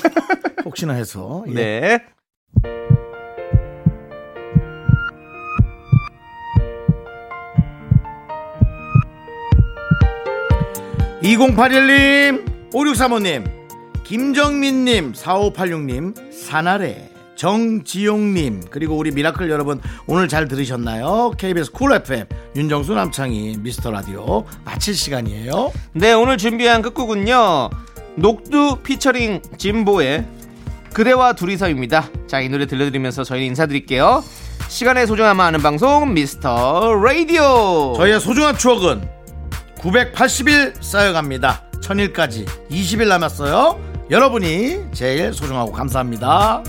혹시나 0.65 0.93
해서. 0.93 1.43
예. 1.49 1.53
네. 1.53 1.99
2081님, 11.25 12.69
5635님, 12.71 13.49
김정민님, 14.03 15.13
4586님, 15.13 16.31
사나래, 16.31 17.09
정지용님, 17.35 18.63
그리고 18.69 18.95
우리 18.95 19.11
미라클 19.11 19.49
여러분, 19.49 19.81
오늘 20.07 20.27
잘 20.27 20.47
들으셨나요? 20.47 21.31
KBS 21.37 21.71
쿨 21.71 21.93
FM, 21.93 22.25
윤정수 22.55 22.93
남창희, 22.93 23.57
미스터 23.59 23.91
라디오, 23.91 24.45
마칠 24.63 24.95
시간이에요. 24.95 25.71
네, 25.93 26.13
오늘 26.13 26.37
준비한 26.37 26.81
끝곡은요. 26.81 27.69
녹두 28.15 28.77
피처링 28.81 29.41
진보의 29.57 30.25
그대와 30.93 31.33
둘이서입니다. 31.33 32.09
자, 32.27 32.39
이 32.39 32.47
노래 32.47 32.65
들려드리면서 32.65 33.25
저희는 33.25 33.47
인사드릴게요. 33.47 34.23
시간의 34.69 35.07
소중함을 35.07 35.43
아는 35.43 35.61
방송, 35.61 36.13
미스터 36.13 36.95
라디오. 36.95 37.93
저희의 37.97 38.19
소중한 38.19 38.57
추억은 38.57 39.07
980일 39.77 40.81
쌓여갑니다. 40.81 41.63
1000일까지 41.81 42.47
20일 42.71 43.07
남았어요. 43.09 43.79
여러분이 44.09 44.85
제일 44.93 45.33
소중하고 45.33 45.71
감사합니다. 45.71 46.63